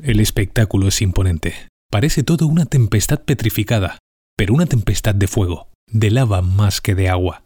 El 0.00 0.20
espectáculo 0.20 0.86
es 0.86 1.02
imponente. 1.02 1.66
Parece 1.90 2.22
todo 2.22 2.46
una 2.46 2.66
tempestad 2.66 3.20
petrificada, 3.24 3.98
pero 4.36 4.54
una 4.54 4.66
tempestad 4.66 5.12
de 5.12 5.26
fuego, 5.26 5.72
de 5.90 6.12
lava 6.12 6.40
más 6.40 6.80
que 6.80 6.94
de 6.94 7.08
agua. 7.08 7.42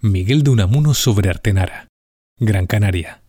Miguel 0.00 0.42
de 0.42 0.50
Unamuno 0.50 0.94
sobre 0.94 1.30
Artenara, 1.30 1.86
Gran 2.40 2.66
Canaria. 2.66 3.22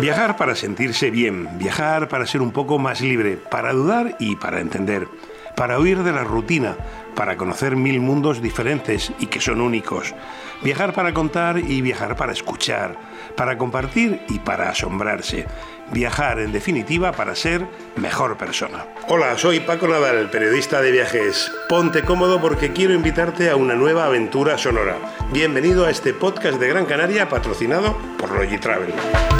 Viajar 0.00 0.36
para 0.36 0.56
sentirse 0.56 1.12
bien, 1.12 1.48
viajar 1.56 2.08
para 2.08 2.26
ser 2.26 2.42
un 2.42 2.50
poco 2.50 2.80
más 2.80 3.00
libre, 3.00 3.36
para 3.36 3.72
dudar 3.72 4.16
y 4.18 4.34
para 4.34 4.60
entender, 4.60 5.06
para 5.54 5.78
huir 5.78 6.02
de 6.02 6.10
la 6.10 6.24
rutina, 6.24 6.76
para 7.14 7.36
conocer 7.36 7.76
mil 7.76 8.00
mundos 8.00 8.42
diferentes 8.42 9.12
y 9.20 9.26
que 9.26 9.40
son 9.40 9.60
únicos. 9.60 10.16
Viajar 10.64 10.92
para 10.94 11.14
contar 11.14 11.58
y 11.60 11.80
viajar 11.80 12.16
para 12.16 12.32
escuchar, 12.32 13.07
para 13.38 13.56
compartir 13.56 14.20
y 14.28 14.40
para 14.40 14.68
asombrarse. 14.68 15.46
Viajar, 15.92 16.40
en 16.40 16.50
definitiva, 16.50 17.12
para 17.12 17.36
ser 17.36 17.64
mejor 17.96 18.36
persona. 18.36 18.84
Hola, 19.08 19.38
soy 19.38 19.60
Paco 19.60 19.86
Nadal, 19.86 20.28
periodista 20.28 20.82
de 20.82 20.90
viajes. 20.90 21.50
Ponte 21.68 22.02
cómodo 22.02 22.40
porque 22.40 22.72
quiero 22.72 22.92
invitarte 22.92 23.48
a 23.48 23.56
una 23.56 23.74
nueva 23.74 24.06
aventura 24.06 24.58
sonora. 24.58 24.96
Bienvenido 25.32 25.86
a 25.86 25.90
este 25.90 26.12
podcast 26.12 26.58
de 26.58 26.68
Gran 26.68 26.84
Canaria 26.84 27.28
patrocinado 27.28 27.96
por 28.18 28.32
Logitravel. 28.32 28.92
sitios 28.92 29.37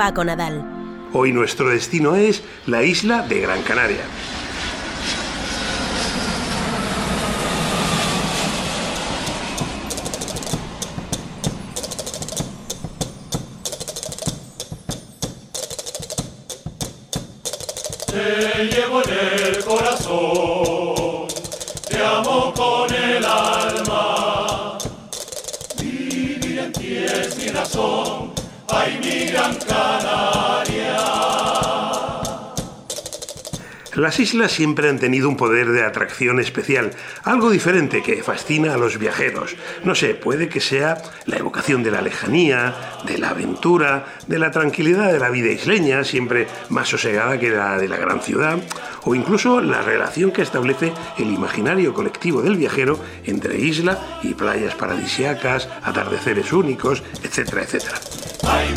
Paco 0.00 0.24
Nadal. 0.24 0.64
Hoy 1.12 1.30
nuestro 1.30 1.68
destino 1.68 2.16
es 2.16 2.42
la 2.64 2.82
isla 2.82 3.20
de 3.20 3.42
Gran 3.42 3.60
Canaria. 3.60 4.00
Las 33.94 34.20
islas 34.20 34.52
siempre 34.52 34.88
han 34.88 35.00
tenido 35.00 35.28
un 35.28 35.36
poder 35.36 35.72
de 35.72 35.82
atracción 35.84 36.38
especial, 36.38 36.92
algo 37.24 37.50
diferente 37.50 38.02
que 38.02 38.22
fascina 38.22 38.74
a 38.74 38.76
los 38.76 38.98
viajeros. 38.98 39.56
No 39.82 39.96
sé, 39.96 40.14
puede 40.14 40.48
que 40.48 40.60
sea 40.60 40.98
la 41.26 41.38
evocación 41.38 41.82
de 41.82 41.90
la 41.90 42.00
lejanía, 42.00 42.74
de 43.04 43.18
la 43.18 43.30
aventura, 43.30 44.06
de 44.28 44.38
la 44.38 44.52
tranquilidad 44.52 45.12
de 45.12 45.18
la 45.18 45.30
vida 45.30 45.50
isleña, 45.50 46.04
siempre 46.04 46.46
más 46.68 46.88
sosegada 46.88 47.40
que 47.40 47.50
la 47.50 47.78
de 47.78 47.88
la 47.88 47.96
gran 47.96 48.20
ciudad, 48.20 48.58
o 49.02 49.16
incluso 49.16 49.60
la 49.60 49.82
relación 49.82 50.30
que 50.30 50.42
establece 50.42 50.92
el 51.18 51.32
imaginario 51.32 51.92
colectivo 51.92 52.42
del 52.42 52.56
viajero 52.56 53.00
entre 53.24 53.58
isla 53.58 54.20
y 54.22 54.34
playas 54.34 54.76
paradisiacas, 54.76 55.68
atardeceres 55.82 56.52
únicos, 56.52 57.02
etcétera, 57.24 57.62
etcétera. 57.62 57.98
¡Ay! 58.44 58.68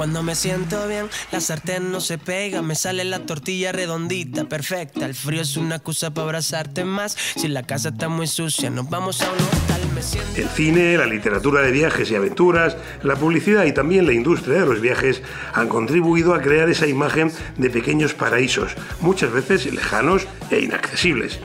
Cuando 0.00 0.22
me 0.22 0.34
siento 0.34 0.88
bien, 0.88 1.10
la 1.30 1.42
sartén 1.42 1.92
no 1.92 2.00
se 2.00 2.16
pega, 2.16 2.62
me 2.62 2.74
sale 2.74 3.04
la 3.04 3.18
tortilla 3.26 3.70
redondita, 3.70 4.46
perfecta. 4.46 5.04
El 5.04 5.14
frío 5.14 5.42
es 5.42 5.58
una 5.58 5.74
excusa 5.74 6.08
para 6.08 6.24
abrazarte 6.24 6.86
más. 6.86 7.14
Si 7.36 7.48
la 7.48 7.64
casa 7.64 7.90
está 7.90 8.08
muy 8.08 8.26
sucia, 8.26 8.70
nos 8.70 8.88
vamos 8.88 9.20
a 9.20 9.30
un 9.30 9.36
hotel. 9.36 9.92
Me 9.94 10.00
siento... 10.00 10.40
El 10.40 10.48
cine, 10.48 10.96
la 10.96 11.04
literatura 11.04 11.60
de 11.60 11.70
viajes 11.70 12.10
y 12.10 12.14
aventuras, 12.14 12.78
la 13.02 13.14
publicidad 13.14 13.66
y 13.66 13.72
también 13.72 14.06
la 14.06 14.14
industria 14.14 14.60
de 14.60 14.64
los 14.64 14.80
viajes 14.80 15.20
han 15.52 15.68
contribuido 15.68 16.32
a 16.32 16.40
crear 16.40 16.70
esa 16.70 16.86
imagen 16.86 17.30
de 17.58 17.68
pequeños 17.68 18.14
paraísos, 18.14 18.72
muchas 19.02 19.30
veces 19.30 19.70
lejanos 19.70 20.26
e 20.50 20.60
inaccesibles. 20.60 21.40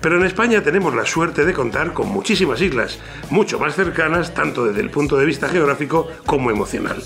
Pero 0.00 0.16
en 0.16 0.24
España 0.24 0.62
tenemos 0.62 0.94
la 0.94 1.04
suerte 1.04 1.44
de 1.44 1.52
contar 1.52 1.92
con 1.92 2.08
muchísimas 2.08 2.60
islas, 2.60 2.98
mucho 3.30 3.58
más 3.58 3.74
cercanas 3.74 4.32
tanto 4.34 4.64
desde 4.64 4.80
el 4.80 4.90
punto 4.90 5.16
de 5.16 5.26
vista 5.26 5.48
geográfico 5.48 6.08
como 6.24 6.50
emocional. 6.50 7.02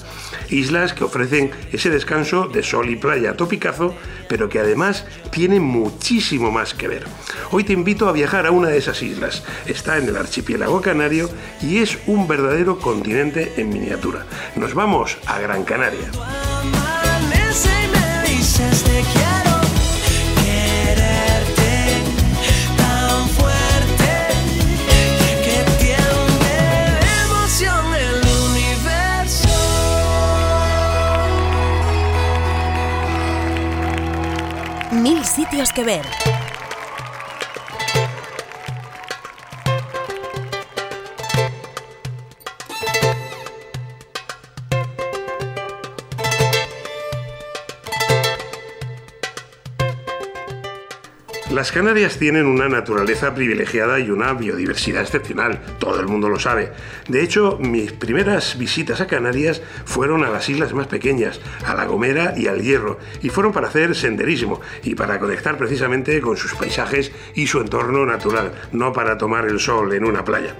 Islas 0.50 0.92
que 0.92 1.04
ofrecen 1.04 1.50
ese 1.72 1.90
descanso 1.90 2.48
de 2.48 2.62
sol 2.62 2.90
y 2.90 2.96
playa 2.96 3.36
topicazo, 3.36 3.94
pero 4.28 4.48
que 4.48 4.58
además 4.58 5.06
tienen 5.30 5.62
muchísimo 5.62 6.50
más 6.50 6.74
que 6.74 6.88
ver. 6.88 7.04
Hoy 7.50 7.64
te 7.64 7.72
invito 7.72 8.08
a 8.08 8.12
viajar 8.12 8.46
a 8.46 8.50
una 8.50 8.68
de 8.68 8.78
esas 8.78 9.02
islas. 9.02 9.42
Está 9.66 9.96
en 9.96 10.08
el 10.08 10.16
archipiélago 10.16 10.80
canario 10.82 11.30
y 11.62 11.78
es 11.78 11.98
un 12.06 12.28
verdadero 12.28 12.78
continente 12.78 13.54
en 13.56 13.70
miniatura. 13.70 14.26
Nos 14.56 14.74
vamos 14.74 15.16
a 15.26 15.38
Gran 15.38 15.64
Canaria. 15.64 16.10
Sitios 35.32 35.72
que 35.72 35.82
ver. 35.82 36.21
Las 51.52 51.70
Canarias 51.70 52.16
tienen 52.16 52.46
una 52.46 52.66
naturaleza 52.70 53.34
privilegiada 53.34 54.00
y 54.00 54.08
una 54.08 54.32
biodiversidad 54.32 55.02
excepcional, 55.02 55.60
todo 55.78 56.00
el 56.00 56.06
mundo 56.06 56.30
lo 56.30 56.40
sabe. 56.40 56.72
De 57.08 57.22
hecho, 57.22 57.58
mis 57.60 57.92
primeras 57.92 58.56
visitas 58.56 59.02
a 59.02 59.06
Canarias 59.06 59.60
fueron 59.84 60.24
a 60.24 60.30
las 60.30 60.48
islas 60.48 60.72
más 60.72 60.86
pequeñas, 60.86 61.42
a 61.66 61.74
La 61.74 61.84
Gomera 61.84 62.32
y 62.38 62.46
al 62.46 62.62
Hierro, 62.62 62.98
y 63.22 63.28
fueron 63.28 63.52
para 63.52 63.68
hacer 63.68 63.94
senderismo 63.94 64.62
y 64.82 64.94
para 64.94 65.18
conectar 65.18 65.58
precisamente 65.58 66.22
con 66.22 66.38
sus 66.38 66.54
paisajes 66.54 67.12
y 67.34 67.46
su 67.46 67.60
entorno 67.60 68.06
natural, 68.06 68.52
no 68.72 68.94
para 68.94 69.18
tomar 69.18 69.44
el 69.44 69.60
sol 69.60 69.92
en 69.92 70.06
una 70.06 70.24
playa. 70.24 70.56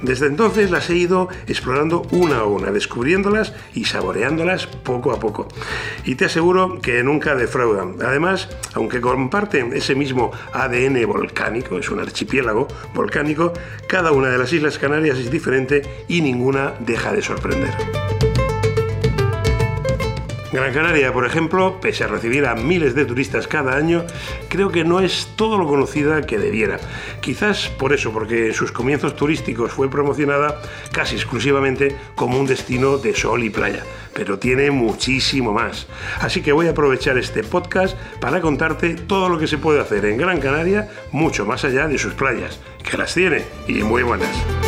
Desde 0.00 0.24
entonces 0.24 0.70
las 0.70 0.88
he 0.88 0.96
ido 0.96 1.28
explorando 1.48 2.08
una 2.12 2.38
a 2.38 2.44
una, 2.44 2.70
descubriéndolas 2.70 3.52
y 3.74 3.84
saboreándolas 3.84 4.66
poco 4.66 5.12
a 5.12 5.20
poco. 5.20 5.48
Y 6.06 6.14
te 6.14 6.24
aseguro 6.24 6.80
que 6.80 7.02
nunca 7.02 7.34
defraudan. 7.34 7.96
Además, 8.02 8.48
aunque 8.72 9.02
comparten 9.02 9.74
ese 9.74 9.94
mismo 9.94 10.29
ADN 10.52 11.06
volcánico, 11.06 11.78
es 11.78 11.90
un 11.90 12.00
archipiélago 12.00 12.68
volcánico, 12.94 13.52
cada 13.86 14.12
una 14.12 14.28
de 14.28 14.38
las 14.38 14.52
Islas 14.52 14.78
Canarias 14.78 15.18
es 15.18 15.30
diferente 15.30 16.04
y 16.08 16.20
ninguna 16.20 16.74
deja 16.80 17.12
de 17.12 17.22
sorprender. 17.22 17.74
Gran 20.52 20.72
Canaria, 20.72 21.12
por 21.12 21.24
ejemplo, 21.24 21.80
pese 21.80 22.02
a 22.02 22.08
recibir 22.08 22.44
a 22.44 22.56
miles 22.56 22.96
de 22.96 23.04
turistas 23.04 23.46
cada 23.46 23.76
año, 23.76 24.04
creo 24.48 24.72
que 24.72 24.82
no 24.82 24.98
es 24.98 25.28
todo 25.36 25.56
lo 25.56 25.68
conocida 25.68 26.22
que 26.22 26.38
debiera. 26.38 26.80
Quizás 27.20 27.68
por 27.68 27.92
eso, 27.92 28.12
porque 28.12 28.48
en 28.48 28.54
sus 28.54 28.72
comienzos 28.72 29.14
turísticos 29.14 29.70
fue 29.70 29.88
promocionada 29.88 30.60
casi 30.90 31.14
exclusivamente 31.14 31.94
como 32.16 32.38
un 32.38 32.46
destino 32.46 32.98
de 32.98 33.14
sol 33.14 33.44
y 33.44 33.50
playa, 33.50 33.84
pero 34.12 34.40
tiene 34.40 34.72
muchísimo 34.72 35.52
más. 35.52 35.86
Así 36.20 36.42
que 36.42 36.50
voy 36.50 36.66
a 36.66 36.70
aprovechar 36.70 37.16
este 37.16 37.44
podcast 37.44 37.96
para 38.20 38.40
contarte 38.40 38.94
todo 38.94 39.28
lo 39.28 39.38
que 39.38 39.46
se 39.46 39.58
puede 39.58 39.80
hacer 39.80 40.04
en 40.04 40.16
Gran 40.16 40.40
Canaria, 40.40 40.88
mucho 41.12 41.46
más 41.46 41.64
allá 41.64 41.86
de 41.86 41.96
sus 41.96 42.14
playas, 42.14 42.58
que 42.82 42.96
las 42.96 43.14
tiene 43.14 43.44
y 43.68 43.84
muy 43.84 44.02
buenas. 44.02 44.59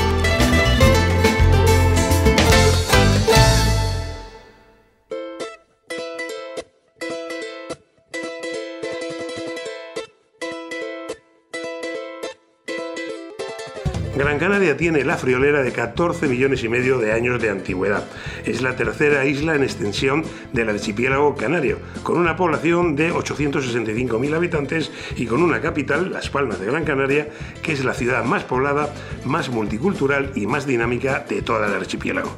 Canaria 14.42 14.76
tiene 14.76 15.04
la 15.04 15.16
friolera 15.16 15.62
de 15.62 15.70
14 15.70 16.26
millones 16.26 16.64
y 16.64 16.68
medio 16.68 16.98
de 16.98 17.12
años 17.12 17.40
de 17.40 17.48
antigüedad. 17.48 18.08
Es 18.44 18.60
la 18.60 18.74
tercera 18.74 19.24
isla 19.24 19.54
en 19.54 19.62
extensión 19.62 20.24
del 20.52 20.68
archipiélago 20.68 21.36
canario, 21.36 21.78
con 22.02 22.18
una 22.18 22.34
población 22.34 22.96
de 22.96 23.12
865.000 23.12 24.34
habitantes 24.34 24.90
y 25.14 25.26
con 25.26 25.44
una 25.44 25.60
capital, 25.60 26.10
Las 26.10 26.28
Palmas 26.28 26.58
de 26.58 26.66
Gran 26.66 26.84
Canaria, 26.84 27.28
que 27.62 27.70
es 27.70 27.84
la 27.84 27.94
ciudad 27.94 28.24
más 28.24 28.42
poblada, 28.42 28.92
más 29.24 29.48
multicultural 29.48 30.32
y 30.34 30.48
más 30.48 30.66
dinámica 30.66 31.20
de 31.20 31.40
toda 31.42 31.68
el 31.68 31.74
archipiélago. 31.74 32.36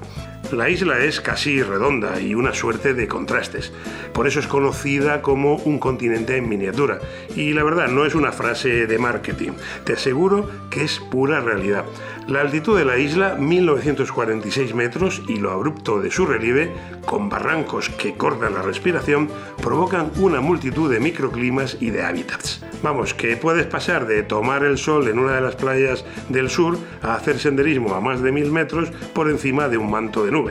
La 0.53 0.69
isla 0.69 0.99
es 0.99 1.21
casi 1.21 1.63
redonda 1.63 2.21
y 2.21 2.35
una 2.35 2.53
suerte 2.53 2.95
de 2.95 3.09
contrastes. 3.09 3.73
Por 4.13 4.27
eso 4.27 4.41
es 4.41 4.47
conocida 4.47 5.23
como 5.23 5.57
un 5.57 5.79
continente 5.79 6.37
en 6.37 6.49
miniatura. 6.49 7.01
Y 7.35 7.53
la 7.53 7.65
verdad, 7.65 7.89
no 7.89 8.05
es 8.05 8.15
una 8.15 8.31
frase 8.31 8.87
de 8.87 8.99
marketing. 8.99 9.53
Te 9.85 9.95
aseguro 9.95 10.49
que 10.71 10.85
es 10.85 11.01
pura 11.01 11.41
realidad. 11.41 11.85
La 12.29 12.41
altitud 12.41 12.79
de 12.79 12.85
la 12.85 12.99
isla, 12.99 13.35
1946 13.35 14.75
metros, 14.75 15.23
y 15.29 15.37
lo 15.37 15.51
abrupto 15.51 16.01
de 16.01 16.11
su 16.11 16.27
relieve, 16.27 16.73
con 17.05 17.29
barrancos 17.29 17.89
que 17.89 18.15
cortan 18.15 18.55
la 18.55 18.63
respiración, 18.63 19.29
provocan 19.63 20.11
una 20.17 20.41
multitud 20.41 20.91
de 20.91 21.01
microclimas 21.01 21.77
y 21.81 21.91
de 21.91 22.03
hábitats. 22.03 22.65
Vamos, 22.83 23.15
que 23.15 23.37
puedes 23.37 23.67
pasar 23.67 24.07
de 24.07 24.23
tomar 24.23 24.63
el 24.63 24.77
sol 24.77 25.09
en 25.09 25.19
una 25.19 25.37
de 25.37 25.41
las 25.41 25.57
playas 25.57 26.05
del 26.29 26.51
sur 26.51 26.79
a 27.03 27.15
hacer 27.15 27.39
senderismo 27.39 27.95
a 27.95 28.01
más 28.01 28.21
de 28.21 28.31
1000 28.31 28.53
metros 28.53 28.91
por 29.15 29.31
encima 29.31 29.69
de 29.69 29.79
un 29.79 29.91
manto 29.91 30.25
de 30.25 30.31
nubes. 30.31 30.44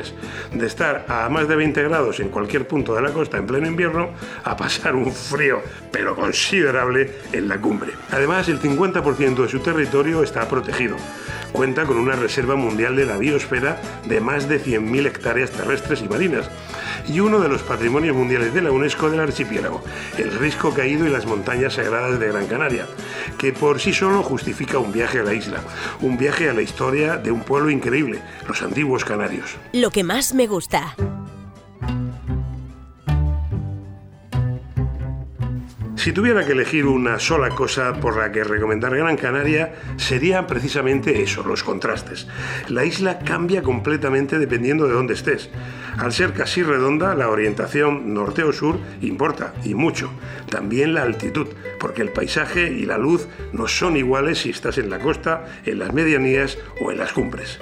De 0.51 0.65
estar 0.65 1.05
a 1.07 1.29
más 1.29 1.47
de 1.47 1.55
20 1.55 1.83
grados 1.83 2.19
en 2.19 2.29
cualquier 2.29 2.67
punto 2.67 2.95
de 2.95 3.01
la 3.01 3.11
costa 3.11 3.37
en 3.37 3.47
pleno 3.47 3.67
invierno 3.67 4.09
a 4.43 4.55
pasar 4.55 4.95
un 4.95 5.11
frío 5.11 5.61
pero 5.91 6.15
considerable 6.15 7.11
en 7.31 7.47
la 7.47 7.59
cumbre. 7.59 7.93
Además, 8.11 8.49
el 8.49 8.59
50% 8.59 9.43
de 9.43 9.49
su 9.49 9.59
territorio 9.59 10.23
está 10.23 10.47
protegido 10.47 10.95
cuenta 11.53 11.85
con 11.85 11.97
una 11.97 12.15
reserva 12.15 12.55
mundial 12.55 12.95
de 12.95 13.05
la 13.05 13.17
biosfera 13.17 13.79
de 14.05 14.19
más 14.19 14.49
de 14.49 14.59
100.000 14.59 15.05
hectáreas 15.05 15.51
terrestres 15.51 16.01
y 16.01 16.09
marinas 16.09 16.49
y 17.07 17.19
uno 17.19 17.39
de 17.39 17.49
los 17.49 17.63
patrimonios 17.63 18.15
mundiales 18.15 18.53
de 18.53 18.61
la 18.61 18.71
UNESCO 18.71 19.09
del 19.09 19.19
archipiélago, 19.19 19.83
el 20.17 20.31
Risco 20.37 20.73
Caído 20.73 21.05
y 21.05 21.09
las 21.09 21.25
montañas 21.25 21.73
sagradas 21.73 22.19
de 22.19 22.27
Gran 22.27 22.47
Canaria, 22.47 22.87
que 23.37 23.53
por 23.53 23.79
sí 23.79 23.93
solo 23.93 24.23
justifica 24.23 24.77
un 24.77 24.91
viaje 24.91 25.19
a 25.19 25.23
la 25.23 25.33
isla, 25.33 25.61
un 26.01 26.17
viaje 26.17 26.49
a 26.49 26.53
la 26.53 26.61
historia 26.61 27.17
de 27.17 27.31
un 27.31 27.41
pueblo 27.41 27.69
increíble, 27.69 28.21
los 28.47 28.61
antiguos 28.61 29.05
canarios. 29.05 29.57
Lo 29.73 29.91
que 29.91 30.03
más 30.03 30.33
me 30.33 30.47
gusta. 30.47 30.95
Si 36.03 36.11
tuviera 36.11 36.45
que 36.45 36.51
elegir 36.51 36.85
una 36.85 37.17
sola 37.17 37.47
cosa 37.47 37.93
por 37.93 38.17
la 38.17 38.29
que 38.29 38.43
recomendar 38.43 38.93
Gran 38.93 39.15
Canaria, 39.15 39.73
sería 39.95 40.45
precisamente 40.47 41.23
eso, 41.23 41.43
los 41.43 41.63
contrastes. 41.63 42.27
La 42.67 42.83
isla 42.83 43.19
cambia 43.19 43.63
completamente 43.63 44.37
dependiendo 44.37 44.85
de 44.85 44.95
dónde 44.95 45.13
estés. 45.13 45.49
Al 45.97 46.11
ser 46.11 46.33
casi 46.33 46.61
redonda, 46.61 47.15
la 47.15 47.29
orientación 47.29 48.13
norte 48.13 48.43
o 48.43 48.51
sur 48.51 48.79
importa, 48.99 49.53
y 49.63 49.75
mucho. 49.75 50.11
También 50.49 50.93
la 50.93 51.03
altitud, 51.03 51.47
porque 51.79 52.01
el 52.01 52.09
paisaje 52.09 52.69
y 52.69 52.85
la 52.85 52.97
luz 52.97 53.29
no 53.53 53.69
son 53.69 53.95
iguales 53.95 54.39
si 54.39 54.49
estás 54.49 54.77
en 54.77 54.89
la 54.89 54.99
costa, 54.99 55.45
en 55.65 55.79
las 55.79 55.93
medianías 55.93 56.57
o 56.81 56.91
en 56.91 56.97
las 56.97 57.13
cumbres. 57.13 57.59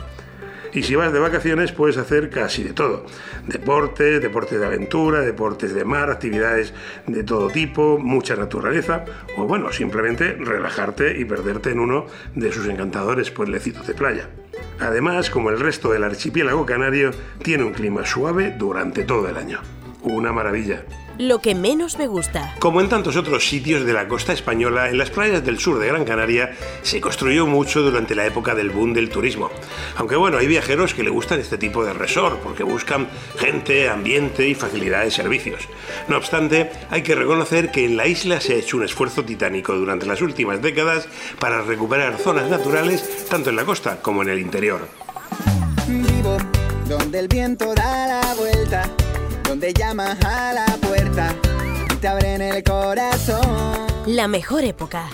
Y 0.73 0.83
si 0.83 0.95
vas 0.95 1.11
de 1.11 1.19
vacaciones 1.19 1.71
puedes 1.71 1.97
hacer 1.97 2.29
casi 2.29 2.63
de 2.63 2.73
todo. 2.73 3.05
Deportes, 3.47 4.21
deportes 4.21 4.59
de 4.59 4.65
aventura, 4.65 5.21
deportes 5.21 5.73
de 5.73 5.83
mar, 5.83 6.09
actividades 6.09 6.73
de 7.07 7.23
todo 7.23 7.49
tipo, 7.49 7.97
mucha 7.97 8.35
naturaleza 8.35 9.05
o 9.37 9.45
bueno, 9.45 9.71
simplemente 9.71 10.33
relajarte 10.33 11.19
y 11.19 11.25
perderte 11.25 11.71
en 11.71 11.79
uno 11.79 12.05
de 12.35 12.51
sus 12.51 12.67
encantadores 12.67 13.31
pueblecitos 13.31 13.85
de 13.87 13.93
playa. 13.93 14.29
Además, 14.79 15.29
como 15.29 15.49
el 15.49 15.59
resto 15.59 15.91
del 15.91 16.03
archipiélago 16.03 16.65
canario, 16.65 17.11
tiene 17.43 17.63
un 17.63 17.73
clima 17.73 18.05
suave 18.05 18.55
durante 18.57 19.03
todo 19.03 19.27
el 19.27 19.37
año. 19.37 19.59
Una 20.01 20.31
maravilla 20.31 20.83
lo 21.17 21.39
que 21.39 21.55
menos 21.55 21.97
me 21.97 22.07
gusta. 22.07 22.55
Como 22.59 22.81
en 22.81 22.89
tantos 22.89 23.15
otros 23.15 23.47
sitios 23.47 23.85
de 23.85 23.93
la 23.93 24.07
costa 24.07 24.33
española, 24.33 24.89
en 24.89 24.97
las 24.97 25.09
playas 25.09 25.43
del 25.43 25.59
sur 25.59 25.79
de 25.79 25.87
Gran 25.87 26.05
Canaria 26.05 26.51
se 26.81 27.01
construyó 27.01 27.45
mucho 27.47 27.81
durante 27.81 28.15
la 28.15 28.25
época 28.25 28.55
del 28.55 28.69
boom 28.69 28.93
del 28.93 29.09
turismo. 29.09 29.49
Aunque 29.97 30.15
bueno, 30.15 30.37
hay 30.37 30.47
viajeros 30.47 30.93
que 30.93 31.03
le 31.03 31.09
gustan 31.09 31.39
este 31.39 31.57
tipo 31.57 31.83
de 31.83 31.93
resort 31.93 32.39
porque 32.41 32.63
buscan 32.63 33.07
gente, 33.37 33.89
ambiente 33.89 34.47
y 34.47 34.55
facilidad 34.55 35.03
de 35.03 35.11
servicios. 35.11 35.67
No 36.07 36.17
obstante, 36.17 36.71
hay 36.89 37.03
que 37.03 37.15
reconocer 37.15 37.71
que 37.71 37.85
en 37.85 37.97
la 37.97 38.07
isla 38.07 38.41
se 38.41 38.53
ha 38.53 38.57
hecho 38.57 38.77
un 38.77 38.83
esfuerzo 38.83 39.23
titánico 39.23 39.73
durante 39.75 40.05
las 40.05 40.21
últimas 40.21 40.61
décadas 40.61 41.07
para 41.39 41.61
recuperar 41.61 42.17
zonas 42.17 42.49
naturales 42.49 43.25
tanto 43.29 43.49
en 43.49 43.55
la 43.55 43.65
costa 43.65 44.01
como 44.01 44.21
en 44.21 44.29
el 44.29 44.39
interior. 44.39 44.87
Vivo 45.87 46.37
donde 46.87 47.19
el 47.19 47.27
viento 47.27 47.73
da 47.73 48.07
la 48.07 48.33
vuelta 48.35 48.89
donde 49.51 49.73
llamas 49.73 50.17
a 50.23 50.53
la 50.53 50.65
puerta 50.65 50.90
y 51.11 51.95
te 51.97 52.07
abren 52.07 52.41
el 52.41 52.63
corazón. 52.63 53.41
La 54.05 54.27
mejor 54.27 54.63
época. 54.63 55.09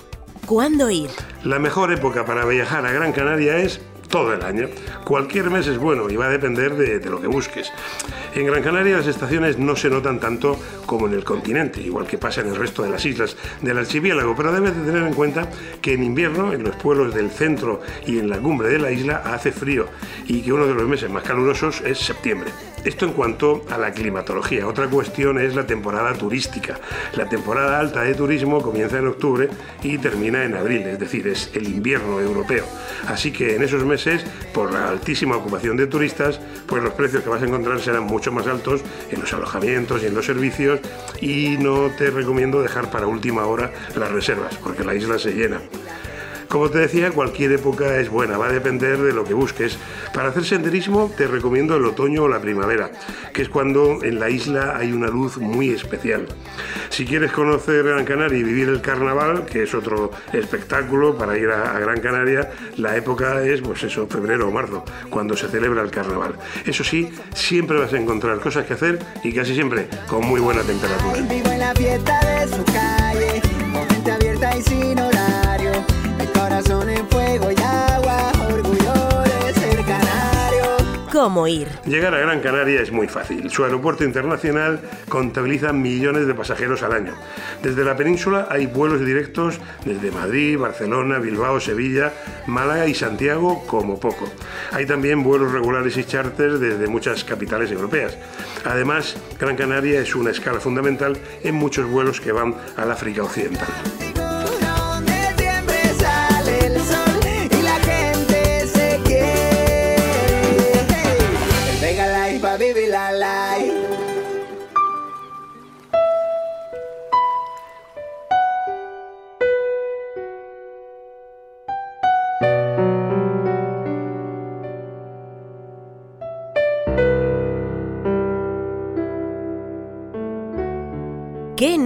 ¿Cuándo 0.46 0.92
ir? 0.92 1.10
La 1.44 1.58
mejor 1.58 1.92
época 1.92 2.24
para 2.24 2.46
viajar 2.46 2.86
a 2.86 2.92
Gran 2.92 3.12
Canaria 3.12 3.58
es 3.58 3.82
todo 4.08 4.34
el 4.34 4.44
año. 4.44 4.68
Cualquier 5.04 5.50
mes 5.50 5.66
es 5.68 5.78
bueno 5.78 6.10
y 6.10 6.16
va 6.16 6.28
a 6.28 6.30
depender 6.30 6.76
de, 6.76 7.10
lo 7.10 7.20
que 7.20 7.28
busques. 7.28 7.72
En 8.36 8.46
Gran 8.46 8.62
Canaria 8.62 8.98
las 8.98 9.08
estaciones 9.08 9.58
no 9.58 9.76
se 9.76 9.90
notan 9.90 10.20
tanto 10.20 10.60
como 10.86 11.08
en 11.08 11.14
el 11.14 11.24
continente, 11.24 11.82
igual 11.82 12.06
que 12.06 12.20
pasa 12.20 12.42
en 12.42 12.50
el 12.50 12.56
resto 12.56 12.84
de 12.84 12.90
las 12.90 13.04
islas 13.04 13.36
del 13.62 13.80
archipiélago, 13.80 14.36
pero 14.36 14.54
debes 14.54 14.76
de 14.78 14.84
tener 14.84 15.04
en 15.04 15.14
cuenta 15.14 15.50
que 15.82 15.94
en 15.94 16.04
invierno 16.04 16.54
en 16.54 16.64
los 16.64 16.76
pueblos 16.76 17.14
del 17.14 17.32
centro 17.32 17.82
y 18.06 18.20
en 18.20 18.30
la 18.30 18.38
cumbre 18.38 18.70
de 18.70 18.80
la 18.80 18.92
isla 18.92 19.24
hace 19.26 19.52
frío 19.52 19.88
y 20.28 20.42
que 20.42 20.54
uno 20.54 20.68
de 20.68 20.76
los 20.76 20.88
meses 20.88 21.10
más 21.10 21.24
calurosos 21.24 21.82
es 21.82 21.98
septiembre. 21.98 22.52
Esto 22.88 23.04
en 23.04 23.12
cuanto 23.12 23.66
a 23.70 23.78
la 23.78 23.92
climatología. 23.92 24.66
Otra 24.66 24.88
cuestión 24.88 25.38
es 25.40 25.54
la 25.56 25.68
temporada 25.68 26.14
turística. 26.14 26.80
La 27.16 27.28
temporada 27.28 27.82
alta 27.82 28.04
de 28.04 28.16
turismo 28.16 28.62
comienza 28.62 28.98
en 28.98 29.08
octubre 29.08 29.50
y 29.84 29.98
termina 29.98 30.46
en 30.46 30.56
abril, 30.56 30.84
es 30.84 30.98
decir, 30.98 31.28
es 31.28 31.52
el 31.54 31.68
invierno 31.68 32.22
europeo. 32.22 32.64
Así 33.06 33.34
que 33.34 33.58
en 33.58 33.64
esos 33.64 33.84
meses, 33.84 34.24
por 34.54 34.72
la 34.72 34.88
altísima 34.88 35.36
ocupación 35.36 35.76
de 35.76 35.88
turistas, 35.88 36.40
pues 36.66 36.82
los 36.82 36.94
precios 36.94 37.24
que 37.24 37.30
vas 37.30 37.42
a 37.42 37.46
encontrar 37.46 37.82
serán 37.82 38.04
mucho 38.04 38.32
más 38.32 38.48
altos 38.48 38.80
en 39.12 39.20
los 39.20 39.34
alojamientos 39.34 40.02
y 40.02 40.06
en 40.06 40.16
los 40.16 40.26
servicios 40.26 40.80
y 41.20 41.58
no 41.58 41.92
te 41.98 42.10
recomiendo 42.10 42.62
dejar 42.62 42.90
para 42.90 43.06
última 43.06 43.48
hora 43.48 43.70
las 43.98 44.14
reservas, 44.14 44.56
porque 44.64 44.86
la 44.86 44.96
isla 44.96 45.20
se 45.20 45.34
llena. 45.34 45.60
Como 46.48 46.70
te 46.70 46.80
decía, 46.80 47.12
cualquier 47.12 47.52
época 47.52 47.98
es 48.00 48.10
buena, 48.10 48.38
va 48.38 48.48
a 48.48 48.52
depender 48.52 48.98
de 49.00 49.12
lo 49.12 49.26
que 49.26 49.34
busques. 49.34 49.78
Para 50.14 50.30
hacer 50.30 50.46
senderismo 50.46 51.12
te 51.16 51.28
recomiendo 51.28 51.76
el 51.76 51.86
otoño 51.86 52.24
o 52.24 52.28
la 52.30 52.40
primavera, 52.40 52.90
que 53.34 53.42
es 53.42 53.50
cuando 53.50 54.02
en 54.02 54.20
la 54.20 54.30
isla 54.30 54.78
hay 54.78 54.94
una 54.94 55.08
luz 55.08 55.38
muy 55.38 55.70
especial. 55.70 56.26
Si 56.90 57.06
quieres 57.06 57.32
conocer 57.32 57.84
Gran 57.84 58.06
Canaria 58.06 58.38
y 58.40 58.44
vivir 58.44 58.70
el 58.70 58.82
carnaval, 58.82 59.46
que 59.46 59.64
es 59.64 59.74
otro 59.74 60.12
espectáculo 60.32 61.18
para 61.18 61.38
ir 61.38 61.50
a, 61.50 61.78
Gran 61.80 62.00
Canaria, 62.00 62.50
la 62.78 62.96
época 62.96 63.44
es, 63.44 63.62
pues 63.62 63.84
eso, 63.84 64.08
febrero 64.08 64.48
o 64.48 64.52
marzo, 64.52 64.86
cuando 65.10 65.36
se 65.36 65.48
celebra 65.50 65.82
el 65.82 65.92
carnaval. 65.92 66.36
Eso 66.66 66.84
sí, 66.84 67.10
siempre 67.36 67.78
vas 67.78 67.92
a 67.92 67.98
encontrar 67.98 68.40
cosas 68.40 68.66
que 68.66 68.74
hacer 68.74 69.00
y 69.24 69.34
casi 69.34 69.54
siempre 69.54 69.90
con 70.08 70.26
muy 70.26 70.40
buena 70.40 70.62
temperatura. 70.62 71.14
Llegar 81.86 82.14
a 82.14 82.20
Gran 82.20 82.42
Canaria 82.42 82.82
es 82.82 82.92
muy 82.92 83.08
fácil. 83.08 83.50
Su 83.50 83.64
aeropuerto 83.64 84.04
internacional 84.04 84.80
contabiliza 85.10 85.74
millones 85.74 86.28
de 86.28 86.34
pasajeros 86.34 86.84
al 86.84 86.94
año. 86.94 87.14
Desde 87.64 87.84
la 87.84 87.96
península 87.96 88.48
hay 88.50 88.68
vuelos 88.68 89.06
directos 89.06 89.60
desde 89.86 90.12
Madrid, 90.12 90.58
Barcelona, 90.58 91.20
Bilbao, 91.20 91.60
Sevilla, 91.60 92.14
Málaga 92.46 92.88
y 92.88 92.94
Santiago 92.94 93.66
como 93.66 94.00
poco. 94.00 94.30
Hay 94.72 94.86
también 94.86 95.24
vuelos 95.24 95.52
regulares 95.52 95.98
y 95.98 96.04
charters 96.04 96.60
desde 96.60 96.88
muchas 96.88 97.24
capitales 97.24 97.72
europeas. 97.72 98.18
Además, 98.66 99.18
Gran 99.40 99.56
Canaria 99.56 100.00
es 100.00 100.16
una 100.16 100.32
escala 100.32 100.60
fundamental 100.60 101.18
en 101.44 101.56
muchos 101.56 101.90
vuelos 101.90 102.22
que 102.22 102.32
van 102.32 102.56
al 102.76 102.92
África 102.92 103.24
Occidental. 103.24 103.68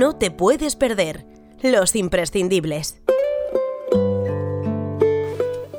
No 0.02 0.16
te 0.16 0.32
puedes 0.32 0.76
perder? 0.76 1.26
Los 1.62 1.96
imprescindibles. 1.96 3.00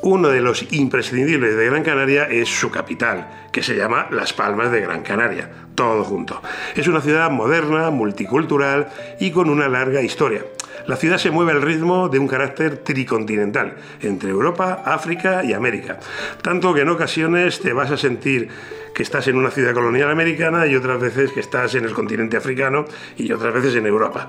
Uno 0.00 0.28
de 0.28 0.40
los 0.40 0.72
imprescindibles 0.72 1.56
de 1.56 1.66
Gran 1.66 1.82
Canaria 1.82 2.28
es 2.30 2.48
su 2.48 2.70
capital, 2.70 3.48
que 3.50 3.64
se 3.64 3.74
llama 3.74 4.06
Las 4.12 4.32
Palmas 4.32 4.70
de 4.70 4.80
Gran 4.80 5.02
Canaria, 5.02 5.50
todo 5.74 6.04
junto. 6.04 6.40
Es 6.76 6.86
una 6.86 7.00
ciudad 7.00 7.32
moderna, 7.32 7.90
multicultural 7.90 8.90
y 9.18 9.32
con 9.32 9.50
una 9.50 9.68
larga 9.68 10.02
historia. 10.02 10.44
La 10.86 10.94
ciudad 10.94 11.18
se 11.18 11.32
mueve 11.32 11.50
al 11.50 11.62
ritmo 11.62 12.08
de 12.08 12.20
un 12.20 12.28
carácter 12.28 12.76
tricontinental, 12.76 13.74
entre 14.02 14.30
Europa, 14.30 14.82
África 14.84 15.42
y 15.42 15.52
América. 15.52 15.98
Tanto 16.42 16.72
que 16.74 16.82
en 16.82 16.90
ocasiones 16.90 17.58
te 17.58 17.72
vas 17.72 17.90
a 17.90 17.96
sentir 17.96 18.50
que 18.94 19.02
estás 19.02 19.28
en 19.28 19.36
una 19.36 19.50
ciudad 19.50 19.74
colonial 19.74 20.10
americana 20.10 20.66
y 20.66 20.76
otras 20.76 21.00
veces 21.00 21.32
que 21.32 21.40
estás 21.40 21.74
en 21.74 21.84
el 21.84 21.92
continente 21.92 22.36
africano 22.36 22.84
y 23.16 23.32
otras 23.32 23.54
veces 23.54 23.74
en 23.76 23.86
Europa. 23.86 24.28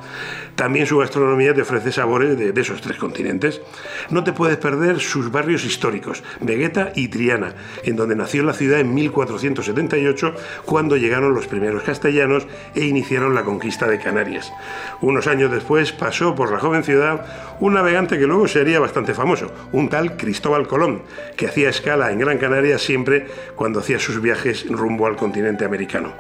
También 0.56 0.86
su 0.86 0.98
gastronomía 0.98 1.54
te 1.54 1.62
ofrece 1.62 1.92
sabores 1.92 2.38
de, 2.38 2.62
esos 2.62 2.82
tres 2.82 2.98
continentes. 2.98 3.62
No 4.10 4.24
te 4.24 4.32
puedes 4.32 4.58
perder 4.58 5.00
sus 5.00 5.32
barrios 5.32 5.66
históricos, 5.66 6.24
Vegueta 6.40 6.94
y 6.96 7.10
Triana, 7.10 7.56
en 7.84 7.96
donde 7.96 8.16
nació 8.16 8.44
la 8.44 8.54
ciudad 8.54 8.80
en 8.80 8.94
1478 8.94 10.36
cuando 10.66 10.96
llegaron 10.96 11.34
los 11.34 11.48
primeros 11.48 11.84
castellanos 11.84 12.48
e 12.76 12.86
iniciaron 12.86 13.36
la 13.36 13.44
conquista 13.44 13.88
de 13.88 14.00
Canarias. 14.00 14.54
Unos 15.02 15.28
años 15.28 15.52
después 15.52 15.92
pasó 15.92 16.36
por 16.36 16.52
la 16.52 16.60
joven 16.60 16.84
ciudad 16.84 17.26
un 17.60 17.74
navegante 17.74 18.18
que 18.18 18.28
luego 18.28 18.48
sería 18.48 18.80
bastante 18.80 19.14
famoso, 19.14 19.52
un 19.72 19.90
tal 19.90 20.18
Cristóbal 20.18 20.68
Colón, 20.68 21.02
que 21.36 21.48
hacía 21.48 21.70
escala 21.70 22.12
en 22.12 22.20
Gran 22.20 22.38
Canaria 22.38 22.78
siempre 22.78 23.28
cuando 23.56 23.80
hacía 23.80 24.00
sus 24.00 24.22
viajes 24.22 24.53
rumbo 24.70 25.08
al 25.08 25.16
continente 25.16 25.66
americano. 25.66 26.14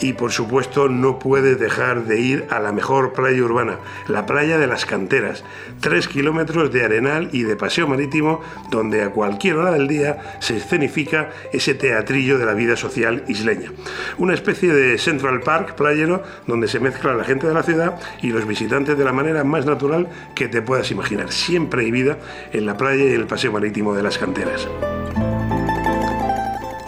Y 0.00 0.14
por 0.14 0.32
supuesto 0.32 0.88
no 0.88 1.18
puedes 1.18 1.58
dejar 1.58 2.04
de 2.04 2.20
ir 2.20 2.46
a 2.48 2.58
la 2.58 2.72
mejor 2.72 3.12
playa 3.12 3.42
urbana, 3.42 3.78
la 4.08 4.24
playa 4.24 4.56
de 4.56 4.66
las 4.66 4.86
canteras, 4.86 5.44
tres 5.80 6.08
kilómetros 6.08 6.72
de 6.72 6.84
arenal 6.84 7.28
y 7.32 7.42
de 7.42 7.56
paseo 7.56 7.86
marítimo 7.86 8.40
donde 8.70 9.02
a 9.02 9.10
cualquier 9.10 9.56
hora 9.56 9.72
del 9.72 9.88
día 9.88 10.38
se 10.40 10.56
escenifica 10.56 11.30
ese 11.52 11.74
teatrillo 11.74 12.38
de 12.38 12.46
la 12.46 12.54
vida 12.54 12.76
social 12.76 13.24
isleña. 13.28 13.72
Una 14.16 14.32
especie 14.32 14.72
de 14.72 14.96
Central 14.96 15.40
Park 15.40 15.74
playero 15.74 16.22
donde 16.46 16.68
se 16.68 16.80
mezcla 16.80 17.14
la 17.14 17.24
gente 17.24 17.46
de 17.46 17.54
la 17.54 17.62
ciudad 17.62 18.00
y 18.22 18.30
los 18.30 18.46
visitantes 18.46 18.96
de 18.96 19.04
la 19.04 19.12
manera 19.12 19.44
más 19.44 19.66
natural 19.66 20.08
que 20.34 20.48
te 20.48 20.62
puedas 20.62 20.90
imaginar. 20.90 21.30
Siempre 21.30 21.82
hay 21.82 21.90
vida 21.90 22.16
en 22.52 22.64
la 22.64 22.76
playa 22.76 23.04
y 23.04 23.12
el 23.12 23.26
paseo 23.26 23.52
marítimo 23.52 23.94
de 23.94 24.02
las 24.02 24.16
canteras. 24.16 24.66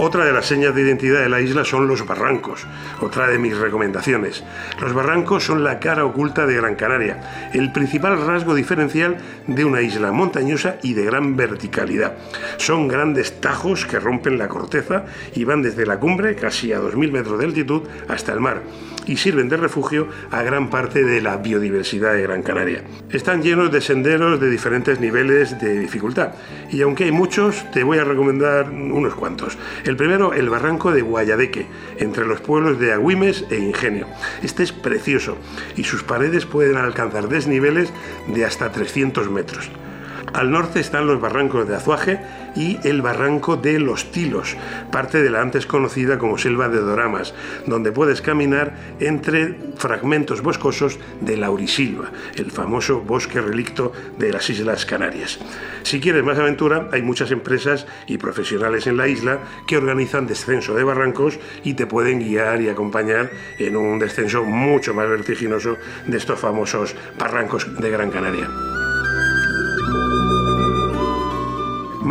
Otra 0.05 0.25
de 0.25 0.33
las 0.33 0.47
señas 0.47 0.75
de 0.75 0.83
identidad 0.83 1.21
de 1.21 1.29
la 1.29 1.41
isla 1.41 1.65
son 1.65 1.87
los 1.87 2.05
barrancos, 2.05 2.67
otra 3.01 3.29
de 3.29 3.39
mis 3.39 3.57
recomendaciones. 3.57 4.43
Los 4.81 4.93
barrancos 4.95 5.45
son 5.45 5.63
la 5.63 5.79
cara 5.79 6.05
oculta 6.05 6.45
de 6.45 6.57
Gran 6.57 6.75
Canaria, 6.75 7.51
el 7.55 7.71
principal 7.71 8.27
rasgo 8.27 8.57
diferencial 8.57 9.19
de 9.47 9.65
una 9.65 9.81
isla 9.81 10.11
montañosa 10.11 10.75
y 10.83 10.95
de 10.95 11.05
gran 11.05 11.37
verticalidad. 11.37 12.15
Son 12.57 12.89
grandes 12.89 13.41
tajos 13.41 13.87
que 13.87 14.01
rompen 14.01 14.39
la 14.39 14.49
corteza 14.49 15.05
y 15.37 15.45
van 15.45 15.63
desde 15.63 15.87
la 15.87 16.01
cumbre, 16.01 16.35
casi 16.35 16.73
a 16.73 16.81
2.000 16.81 17.13
metros 17.13 17.39
de 17.39 17.45
altitud, 17.45 17.83
hasta 18.09 18.33
el 18.33 18.41
mar, 18.41 18.61
y 19.07 19.17
sirven 19.17 19.49
de 19.49 19.57
refugio 19.57 20.09
a 20.31 20.43
gran 20.43 20.71
parte 20.71 21.05
de 21.05 21.21
la 21.21 21.37
biodiversidad 21.37 22.15
de 22.15 22.23
Gran 22.23 22.43
Canaria. 22.43 22.83
Están 23.11 23.43
llenos 23.43 23.71
de 23.71 23.81
senderos 23.81 24.41
de 24.41 24.51
diferentes 24.51 25.01
niveles 25.01 25.61
de 25.61 25.79
dificultad, 25.79 26.33
y 26.71 26.83
aunque 26.83 27.05
hay 27.05 27.13
muchos, 27.13 27.71
te 27.73 27.83
voy 27.83 27.99
a 27.99 28.05
recomendar 28.05 28.71
unos 28.71 29.15
cuantos. 29.15 29.59
El 29.85 29.97
primero, 29.97 30.33
el 30.33 30.49
barranco 30.49 30.93
de 30.93 31.03
Guayadeque, 31.03 31.67
entre 31.99 32.27
los 32.27 32.41
pueblos 32.41 32.79
de 32.79 32.93
Agüimes 32.93 33.45
e 33.51 33.59
Ingenio. 33.59 34.07
Este 34.43 34.63
es 34.63 34.73
precioso 34.73 35.37
y 35.77 35.85
sus 35.85 36.03
paredes 36.03 36.47
pueden 36.47 36.77
alcanzar 36.77 37.29
desniveles 37.29 37.93
de 38.29 38.45
hasta 38.45 38.73
300 38.73 39.31
metros. 39.31 39.71
Al 40.33 40.51
norte 40.51 40.81
están 40.81 41.07
los 41.07 41.21
barrancos 41.21 41.69
de 41.69 41.77
Azuaje 41.77 42.19
y 42.55 42.79
el 42.87 43.03
barranco 43.03 43.57
de 43.57 43.79
Los 43.79 44.11
Tilos, 44.11 44.57
parte 44.91 45.23
de 45.23 45.31
la 45.31 45.41
antes 45.41 45.67
conocida 45.67 46.19
como 46.19 46.39
selva 46.39 46.69
de 46.69 46.81
Doramas, 46.81 47.35
donde 47.67 47.93
puedes 47.93 48.23
caminar 48.23 48.77
entre 49.01 49.59
fragmentos 49.77 50.43
boscosos 50.43 50.99
de 51.21 51.37
Laurisilva, 51.37 52.11
el 52.37 52.51
famoso 52.51 53.01
bosque 53.01 53.41
relicto 53.41 53.93
de 54.19 54.33
las 54.33 54.49
Islas 54.51 54.87
Canarias. 54.87 55.39
Si 55.83 56.01
quieres 56.01 56.25
más 56.25 56.39
aventura, 56.39 56.89
hay 56.93 57.03
muchas 57.03 57.31
empresas 57.31 57.87
y 58.07 58.19
profesionales 58.19 58.87
en 58.87 58.97
la 58.97 59.09
isla 59.09 59.41
que 59.67 59.77
organizan 59.77 60.27
descenso 60.27 60.75
de 60.75 60.85
barrancos 60.85 61.39
y 61.65 61.75
te 61.75 61.87
pueden 61.87 62.21
guiar 62.21 62.61
y 62.61 62.69
acompañar 62.69 63.31
en 63.59 63.77
un 63.77 63.99
descenso 63.99 64.45
mucho 64.45 64.95
más 64.95 65.09
vertiginoso 65.09 65.77
de 66.07 66.17
estos 66.17 66.39
famosos 66.39 66.95
barrancos 67.19 67.81
de 67.81 67.91
Gran 67.91 68.11
Canaria. 68.11 68.82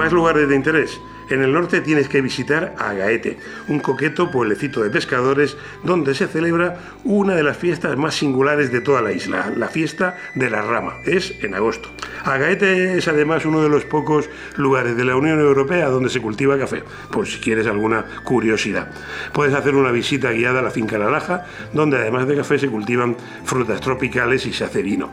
Más 0.02 0.12
lugares 0.12 0.50
de 0.50 0.56
interés. 0.56 1.00
En 1.32 1.42
el 1.42 1.54
norte 1.54 1.80
tienes 1.80 2.10
que 2.10 2.20
visitar 2.20 2.76
Agaete, 2.78 3.38
un 3.70 3.80
coqueto 3.80 4.30
pueblecito 4.30 4.84
de 4.84 4.90
pescadores 4.90 5.56
donde 5.82 6.14
se 6.14 6.28
celebra 6.28 6.78
una 7.06 7.36
de 7.36 7.44
las 7.44 7.56
fiestas 7.56 7.96
más 7.96 8.16
singulares 8.16 8.70
de 8.70 8.82
toda 8.82 9.02
la 9.02 9.14
isla, 9.14 9.50
la 9.56 9.70
fiesta 9.70 10.18
de 10.36 10.50
la 10.50 10.62
rama. 10.62 10.96
Es 11.06 11.34
en 11.42 11.56
agosto. 11.56 11.90
Agaete 12.26 12.98
es 12.98 13.08
además 13.08 13.46
uno 13.46 13.64
de 13.64 13.70
los 13.70 13.86
pocos 13.86 14.30
lugares 14.58 14.98
de 14.98 15.06
la 15.06 15.16
Unión 15.16 15.40
Europea 15.40 15.88
donde 15.88 16.10
se 16.10 16.20
cultiva 16.20 16.60
café, 16.60 16.84
por 17.12 17.26
si 17.26 17.40
quieres 17.40 17.66
alguna 17.66 18.06
curiosidad. 18.26 18.92
Puedes 19.32 19.56
hacer 19.56 19.76
una 19.76 19.92
visita 19.92 20.32
guiada 20.32 20.60
a 20.60 20.64
la 20.64 20.70
finca 20.70 20.98
La 20.98 21.10
Laja, 21.10 21.46
donde 21.72 21.96
además 21.96 22.28
de 22.28 22.36
café 22.36 22.60
se 22.60 22.68
cultivan 22.68 23.16
frutas 23.46 23.80
tropicales 23.80 24.46
y 24.46 24.52
se 24.52 24.66
hace 24.66 24.82
vino. 24.82 25.12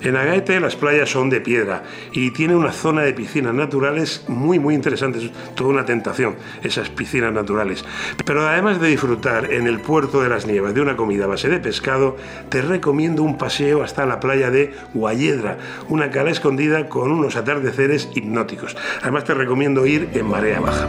En 0.00 0.16
Agaete 0.16 0.60
las 0.60 0.76
playas 0.76 1.10
son 1.10 1.28
de 1.28 1.40
piedra 1.40 1.82
y 2.12 2.30
tiene 2.30 2.54
una 2.54 2.70
zona 2.70 3.02
de 3.02 3.12
piscinas 3.14 3.52
naturales 3.52 4.24
muy 4.28 4.60
muy 4.60 4.74
interesantes, 4.74 5.28
toda 5.56 5.70
una 5.70 5.84
tentación 5.84 6.36
esas 6.62 6.88
piscinas 6.90 7.32
naturales. 7.32 7.84
Pero 8.24 8.46
además 8.46 8.80
de 8.80 8.88
disfrutar 8.88 9.52
en 9.52 9.66
el 9.66 9.80
puerto 9.80 10.22
de 10.22 10.28
las 10.28 10.46
Nieves 10.46 10.74
de 10.74 10.80
una 10.80 10.96
comida 10.96 11.24
a 11.24 11.28
base 11.28 11.48
de 11.48 11.58
pescado, 11.58 12.16
te 12.48 12.62
recomiendo 12.62 13.24
un 13.24 13.36
paseo 13.36 13.82
hasta 13.82 14.06
la 14.06 14.20
playa 14.20 14.50
de 14.52 14.72
Guayedra, 14.94 15.58
una 15.88 16.10
cala 16.10 16.30
escondida 16.30 16.88
con 16.88 17.10
unos 17.10 17.34
atardeceres 17.34 18.08
hipnóticos. 18.14 18.76
Además 19.02 19.24
te 19.24 19.34
recomiendo 19.34 19.86
ir 19.86 20.10
en 20.14 20.26
marea 20.26 20.60
baja. 20.60 20.86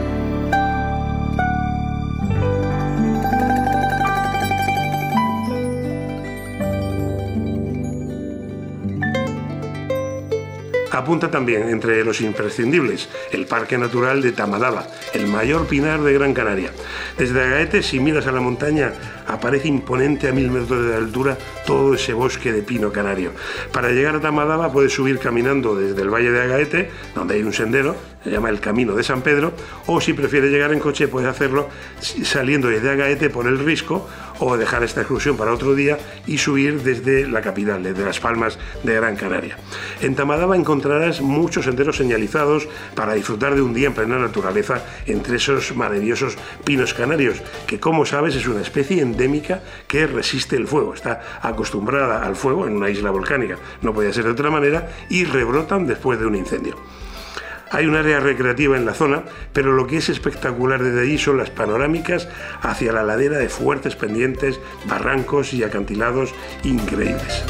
Apunta 10.98 11.30
también 11.30 11.68
entre 11.68 12.04
los 12.04 12.20
imprescindibles 12.20 13.08
el 13.30 13.46
Parque 13.46 13.78
Natural 13.78 14.20
de 14.20 14.32
Tamadaba, 14.32 14.88
el 15.14 15.28
mayor 15.28 15.68
pinar 15.68 16.00
de 16.00 16.12
Gran 16.12 16.34
Canaria. 16.34 16.72
Desde 17.16 17.40
Agaete, 17.40 17.84
si 17.84 18.00
miras 18.00 18.26
a 18.26 18.32
la 18.32 18.40
montaña, 18.40 18.92
aparece 19.28 19.68
imponente 19.68 20.28
a 20.28 20.32
mil 20.32 20.50
metros 20.50 20.86
de 20.86 20.96
altura 20.96 21.38
todo 21.64 21.94
ese 21.94 22.14
bosque 22.14 22.50
de 22.50 22.62
pino 22.62 22.90
canario. 22.90 23.30
Para 23.72 23.90
llegar 23.90 24.16
a 24.16 24.20
Tamadaba 24.20 24.72
puedes 24.72 24.92
subir 24.92 25.20
caminando 25.20 25.76
desde 25.76 26.02
el 26.02 26.10
valle 26.10 26.32
de 26.32 26.42
Agaete, 26.42 26.90
donde 27.14 27.34
hay 27.34 27.44
un 27.44 27.52
sendero, 27.52 27.94
se 28.24 28.30
llama 28.30 28.50
el 28.50 28.58
Camino 28.58 28.94
de 28.94 29.04
San 29.04 29.22
Pedro, 29.22 29.52
o 29.86 30.00
si 30.00 30.14
prefieres 30.14 30.50
llegar 30.50 30.72
en 30.72 30.80
coche 30.80 31.06
puedes 31.06 31.28
hacerlo 31.28 31.68
saliendo 32.00 32.68
desde 32.68 32.90
Agaete 32.90 33.30
por 33.30 33.46
el 33.46 33.60
Risco 33.60 34.08
o 34.38 34.56
dejar 34.56 34.82
esta 34.82 35.00
excursión 35.00 35.36
para 35.36 35.52
otro 35.52 35.74
día 35.74 35.98
y 36.26 36.38
subir 36.38 36.82
desde 36.82 37.26
la 37.26 37.40
capital, 37.40 37.82
desde 37.82 38.04
Las 38.04 38.20
Palmas 38.20 38.58
de 38.82 38.94
Gran 38.94 39.16
Canaria. 39.16 39.58
En 40.00 40.14
Tamadaba 40.14 40.56
encontrarás 40.56 41.20
muchos 41.20 41.64
senderos 41.64 41.96
señalizados 41.96 42.68
para 42.94 43.14
disfrutar 43.14 43.54
de 43.54 43.62
un 43.62 43.74
día 43.74 43.88
en 43.88 43.94
plena 43.94 44.18
naturaleza 44.18 44.82
entre 45.06 45.36
esos 45.36 45.74
maravillosos 45.74 46.36
pinos 46.64 46.94
canarios, 46.94 47.42
que 47.66 47.80
como 47.80 48.06
sabes 48.06 48.34
es 48.34 48.46
una 48.46 48.60
especie 48.60 49.02
endémica 49.02 49.62
que 49.86 50.06
resiste 50.06 50.56
el 50.56 50.66
fuego, 50.66 50.94
está 50.94 51.40
acostumbrada 51.42 52.24
al 52.24 52.36
fuego 52.36 52.66
en 52.66 52.76
una 52.76 52.90
isla 52.90 53.10
volcánica, 53.10 53.56
no 53.82 53.92
podía 53.92 54.12
ser 54.12 54.24
de 54.24 54.30
otra 54.30 54.50
manera, 54.50 54.88
y 55.08 55.24
rebrotan 55.24 55.86
después 55.86 56.18
de 56.18 56.26
un 56.26 56.36
incendio. 56.36 56.76
Hay 57.70 57.86
un 57.86 57.96
área 57.96 58.20
recreativa 58.20 58.76
en 58.76 58.86
la 58.86 58.94
zona, 58.94 59.24
pero 59.52 59.72
lo 59.72 59.86
que 59.86 59.98
es 59.98 60.08
espectacular 60.08 60.82
desde 60.82 61.02
allí 61.02 61.18
son 61.18 61.36
las 61.36 61.50
panorámicas 61.50 62.28
hacia 62.62 62.92
la 62.92 63.02
ladera 63.02 63.38
de 63.38 63.48
fuertes 63.48 63.94
pendientes, 63.94 64.58
barrancos 64.86 65.52
y 65.52 65.62
acantilados 65.62 66.34
increíbles. 66.64 67.44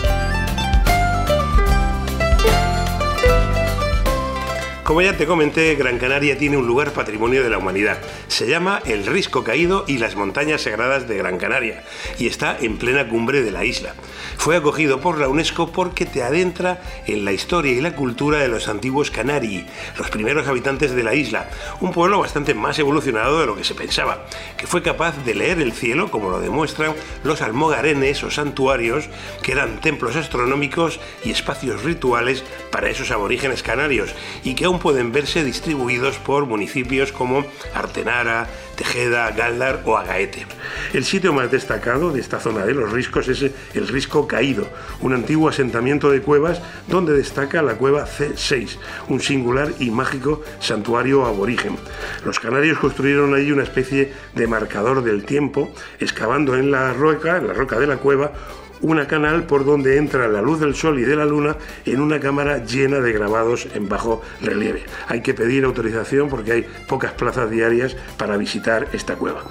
Como 4.89 5.03
ya 5.03 5.15
te 5.19 5.27
comenté, 5.27 5.75
Gran 5.75 5.99
Canaria 5.99 6.39
tiene 6.39 6.57
un 6.57 6.67
lugar 6.67 6.95
patrimonio 6.95 7.45
de 7.45 7.51
la 7.51 7.59
humanidad. 7.59 7.99
Se 8.29 8.49
llama 8.49 8.81
el 8.87 9.05
Risco 9.05 9.45
Caído 9.45 9.85
y 9.87 9.99
las 9.99 10.17
Montañas 10.17 10.63
Sagradas 10.63 11.07
de 11.07 11.19
Gran 11.19 11.37
Canaria 11.37 11.85
y 12.19 12.27
está 12.27 12.57
en 12.59 12.79
plena 12.79 13.07
cumbre 13.07 13.43
de 13.43 13.51
la 13.51 13.67
isla. 13.67 13.93
Fue 14.39 14.57
acogido 14.57 14.99
por 14.99 15.19
la 15.19 15.29
UNESCO 15.29 15.73
porque 15.73 16.07
te 16.07 16.23
adentra 16.23 16.81
en 17.07 17.27
la 17.27 17.33
historia 17.33 17.73
y 17.73 17.83
la 17.83 17.95
cultura 17.95 18.39
de 18.39 18.49
los 18.49 18.67
antiguos 18.67 19.11
Canari, 19.11 19.67
los 19.99 20.09
primeros 20.09 20.49
habitantes 20.49 20.93
de 20.93 21.03
la 21.03 21.15
isla, 21.15 21.51
un 21.81 21.93
pueblo 21.93 22.21
bastante 22.21 22.55
más 22.55 22.79
evolucionado 22.79 23.41
de 23.41 23.47
lo 23.47 23.57
que 23.57 23.65
se 23.65 23.75
pensaba, 23.75 24.25
que 24.57 24.67
fue 24.67 24.81
capaz 24.81 25.23
de 25.23 25.35
leer 25.35 25.61
el 25.61 25.75
cielo 25.75 26.11
como 26.11 26.31
lo 26.31 26.41
demuestran 26.41 26.95
los 27.25 27.43
almogarenes 27.43 28.25
o 28.25 28.31
santuarios, 28.31 29.11
que 29.43 29.53
eran 29.53 29.83
templos 29.83 30.17
astronómicos 30.17 30.99
y 31.27 31.31
espacios 31.31 31.85
rituales 31.85 32.43
para 32.71 32.89
esos 32.89 33.11
aborígenes 33.11 33.63
canarios, 33.63 34.15
y 34.45 34.55
que 34.55 34.65
aún 34.65 34.78
pueden 34.79 35.13
verse 35.13 35.45
distribuidos 35.45 36.19
por 36.19 36.47
municipios 36.47 37.13
como 37.13 37.45
Artenara, 37.75 38.47
Tejeda, 38.77 39.31
Galdar 39.33 39.83
o 39.85 39.97
Agaete. 39.97 40.47
El 40.93 41.05
sitio 41.05 41.33
más 41.33 41.51
destacado 41.51 42.13
de 42.13 42.21
esta 42.21 42.41
zona 42.41 42.65
de 42.65 42.75
los 42.75 42.93
riscos 42.93 43.29
es 43.29 43.51
el 43.75 43.89
Risco 43.89 44.27
Caído, 44.27 44.69
un 45.01 45.15
antiguo 45.15 45.49
asentamiento 45.49 46.11
de 46.11 46.23
cuevas 46.23 46.63
donde 46.87 47.13
destaca 47.13 47.63
la 47.63 47.75
cueva 47.75 48.07
C6, 48.07 48.77
un 49.09 49.21
singular 49.21 49.73
y 49.79 49.91
mágico 49.91 50.43
santuario 50.61 51.27
aborigen. 51.27 51.77
Los 52.25 52.39
canarios 52.39 52.79
construyeron 52.79 53.35
allí 53.35 53.51
una 53.51 53.65
especie 53.65 54.13
de 54.35 54.47
marcador 54.47 55.03
del 55.03 55.25
tiempo, 55.25 55.73
excavando 55.99 56.57
en 56.57 56.71
la 56.71 56.93
roca, 56.93 57.39
en 57.39 57.49
la 57.49 57.55
roca 57.55 57.79
de 57.79 57.87
la 57.87 57.97
cueva, 57.97 58.33
una 58.81 59.07
canal 59.07 59.45
por 59.45 59.65
donde 59.65 59.97
entra 59.97 60.29
la 60.29 60.43
luz 60.43 60.61
del 60.61 60.75
sol 60.75 60.99
y 60.99 61.03
de 61.03 61.17
la 61.17 61.25
luna 61.25 61.57
en 61.85 62.01
una 62.01 62.21
cámara 62.21 62.65
llena 62.65 63.01
de 63.01 63.13
grabados 63.13 63.69
en 63.75 63.89
bajo 63.89 64.23
relieve. 64.41 64.85
Hay 65.09 65.23
que 65.23 65.35
pedir 65.35 65.65
autorización 65.65 66.29
porque 66.29 66.53
hay 66.53 66.67
pocas 66.87 67.13
plazas 67.13 67.51
diarias 67.51 67.97
para 68.17 68.37
visitar 68.37 68.89
esta 68.93 69.17
cueva. 69.17 69.43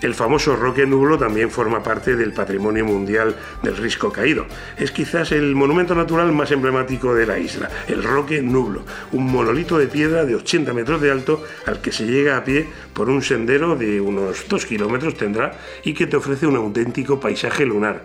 El 0.00 0.14
famoso 0.14 0.56
Roque 0.56 0.86
Nublo 0.86 1.18
también 1.18 1.50
forma 1.50 1.82
parte 1.82 2.16
del 2.16 2.32
patrimonio 2.32 2.84
mundial 2.84 3.36
del 3.62 3.76
Risco 3.76 4.12
Caído. 4.12 4.46
Es 4.78 4.90
quizás 4.90 5.32
el 5.32 5.54
monumento 5.54 5.94
natural 5.94 6.32
más 6.32 6.50
emblemático 6.50 7.14
de 7.14 7.26
la 7.26 7.38
isla, 7.38 7.70
el 7.88 8.02
Roque 8.02 8.42
Nublo, 8.42 8.84
un 9.12 9.30
monolito 9.30 9.78
de 9.78 9.86
piedra 9.86 10.24
de 10.24 10.34
80 10.34 10.72
metros 10.72 11.00
de 11.00 11.10
alto 11.10 11.42
al 11.66 11.80
que 11.80 11.92
se 11.92 12.06
llega 12.06 12.36
a 12.36 12.44
pie 12.44 12.68
por 12.92 13.08
un 13.08 13.22
sendero 13.22 13.76
de 13.76 14.00
unos 14.00 14.48
2 14.48 14.66
kilómetros 14.66 15.16
tendrá 15.16 15.58
y 15.84 15.94
que 15.94 16.06
te 16.06 16.16
ofrece 16.16 16.46
un 16.46 16.56
auténtico 16.56 17.20
paisaje 17.20 17.64
lunar. 17.64 18.04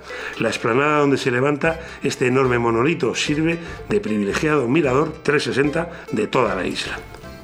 Explanada 0.65 0.97
donde 1.01 1.19
se 1.19 1.29
levanta 1.29 1.79
este 2.01 2.25
enorme 2.25 2.57
monolito 2.57 3.13
sirve 3.13 3.59
de 3.87 3.99
privilegiado 3.99 4.67
mirador 4.67 5.13
360 5.21 5.89
de 6.11 6.25
toda 6.25 6.55
la 6.55 6.65
isla. 6.65 6.97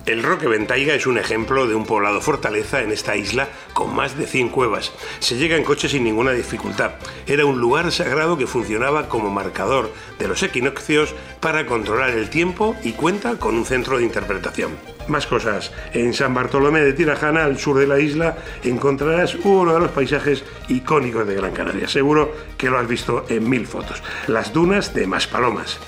El 0.07 0.23
Roque 0.23 0.47
Ventaiga 0.47 0.95
es 0.95 1.05
un 1.05 1.19
ejemplo 1.19 1.67
de 1.67 1.75
un 1.75 1.85
poblado 1.85 2.19
fortaleza 2.19 2.81
en 2.81 2.91
esta 2.91 3.15
isla 3.15 3.47
con 3.75 3.95
más 3.95 4.17
de 4.17 4.25
100 4.25 4.49
cuevas. 4.49 4.91
Se 5.19 5.37
llega 5.37 5.55
en 5.55 5.63
coche 5.63 5.87
sin 5.87 6.03
ninguna 6.03 6.31
dificultad. 6.31 6.93
Era 7.27 7.45
un 7.45 7.59
lugar 7.61 7.91
sagrado 7.91 8.39
que 8.39 8.47
funcionaba 8.47 9.07
como 9.07 9.29
marcador 9.29 9.93
de 10.17 10.27
los 10.27 10.41
equinoccios 10.41 11.13
para 11.39 11.67
controlar 11.67 12.09
el 12.09 12.31
tiempo 12.31 12.75
y 12.83 12.93
cuenta 12.93 13.35
con 13.35 13.53
un 13.53 13.65
centro 13.65 13.99
de 13.99 14.03
interpretación. 14.03 14.71
Más 15.11 15.27
cosas. 15.27 15.73
En 15.91 16.13
San 16.13 16.33
Bartolomé 16.33 16.79
de 16.79 16.93
Tirajana, 16.93 17.43
al 17.43 17.59
sur 17.59 17.77
de 17.77 17.85
la 17.85 17.99
isla, 17.99 18.37
encontrarás 18.63 19.35
uno 19.43 19.73
de 19.73 19.81
los 19.81 19.91
paisajes 19.91 20.45
icónicos 20.69 21.27
de 21.27 21.35
Gran 21.35 21.51
Canaria. 21.51 21.89
Seguro 21.89 22.33
que 22.57 22.69
lo 22.69 22.79
has 22.79 22.87
visto 22.87 23.25
en 23.27 23.49
mil 23.49 23.67
fotos. 23.67 24.01
Las 24.27 24.53
dunas 24.53 24.93
de 24.93 25.07
Maspalomas. 25.07 25.79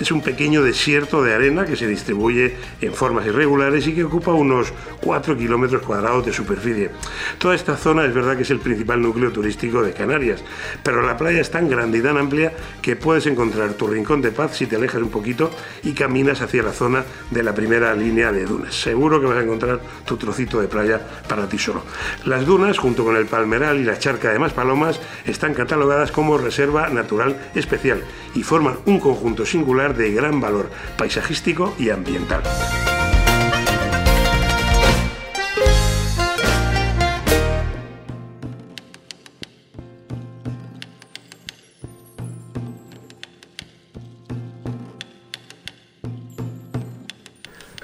Es 0.00 0.10
un 0.10 0.22
pequeño 0.22 0.62
desierto 0.62 1.22
de 1.22 1.34
arena 1.34 1.66
que 1.66 1.76
se 1.76 1.86
distribuye 1.86 2.56
en 2.80 2.94
formas 2.94 3.26
irregulares 3.26 3.86
y 3.86 3.94
que 3.94 4.04
ocupa 4.04 4.32
unos 4.32 4.72
4 5.02 5.36
kilómetros 5.36 5.82
cuadrados 5.82 6.24
de 6.24 6.32
superficie. 6.32 6.90
Toda 7.38 7.54
esta 7.54 7.76
zona 7.76 8.04
es 8.04 8.14
verdad 8.14 8.36
que 8.36 8.42
es 8.42 8.50
el 8.50 8.58
principal 8.58 9.02
núcleo 9.02 9.30
turístico 9.30 9.82
de 9.82 9.92
Canarias, 9.92 10.42
pero 10.82 11.02
la 11.02 11.16
playa 11.16 11.40
es 11.40 11.50
tan 11.50 11.68
grande 11.68 11.98
y 11.98 12.02
tan 12.02 12.16
amplia 12.16 12.52
que 12.80 12.96
puedes 12.96 13.26
encontrar 13.26 13.74
tu 13.74 13.86
rincón 13.86 14.22
de 14.22 14.32
paz 14.32 14.56
si 14.56 14.66
te 14.66 14.76
alejas 14.76 15.02
un 15.02 15.10
poquito 15.10 15.50
y 15.82 15.92
caminas 15.92 16.40
hacia 16.40 16.62
la 16.62 16.72
zona 16.72 17.04
de 17.30 17.42
la 17.42 17.54
primera 17.54 17.94
línea 17.94 18.32
de 18.32 18.44
dunas. 18.44 18.61
Seguro 18.70 19.20
que 19.20 19.26
vas 19.26 19.38
a 19.38 19.42
encontrar 19.42 19.80
tu 20.04 20.16
trocito 20.16 20.60
de 20.60 20.68
playa 20.68 21.00
para 21.28 21.48
ti 21.48 21.58
solo. 21.58 21.82
Las 22.24 22.46
dunas, 22.46 22.78
junto 22.78 23.04
con 23.04 23.16
el 23.16 23.26
palmeral 23.26 23.78
y 23.78 23.84
la 23.84 23.98
charca 23.98 24.32
de 24.32 24.38
Maspalomas, 24.38 25.00
están 25.24 25.54
catalogadas 25.54 26.12
como 26.12 26.38
reserva 26.38 26.88
natural 26.88 27.36
especial 27.54 28.02
y 28.34 28.42
forman 28.42 28.78
un 28.86 29.00
conjunto 29.00 29.46
singular 29.46 29.96
de 29.96 30.12
gran 30.12 30.40
valor 30.40 30.70
paisajístico 30.96 31.74
y 31.78 31.90
ambiental. 31.90 32.42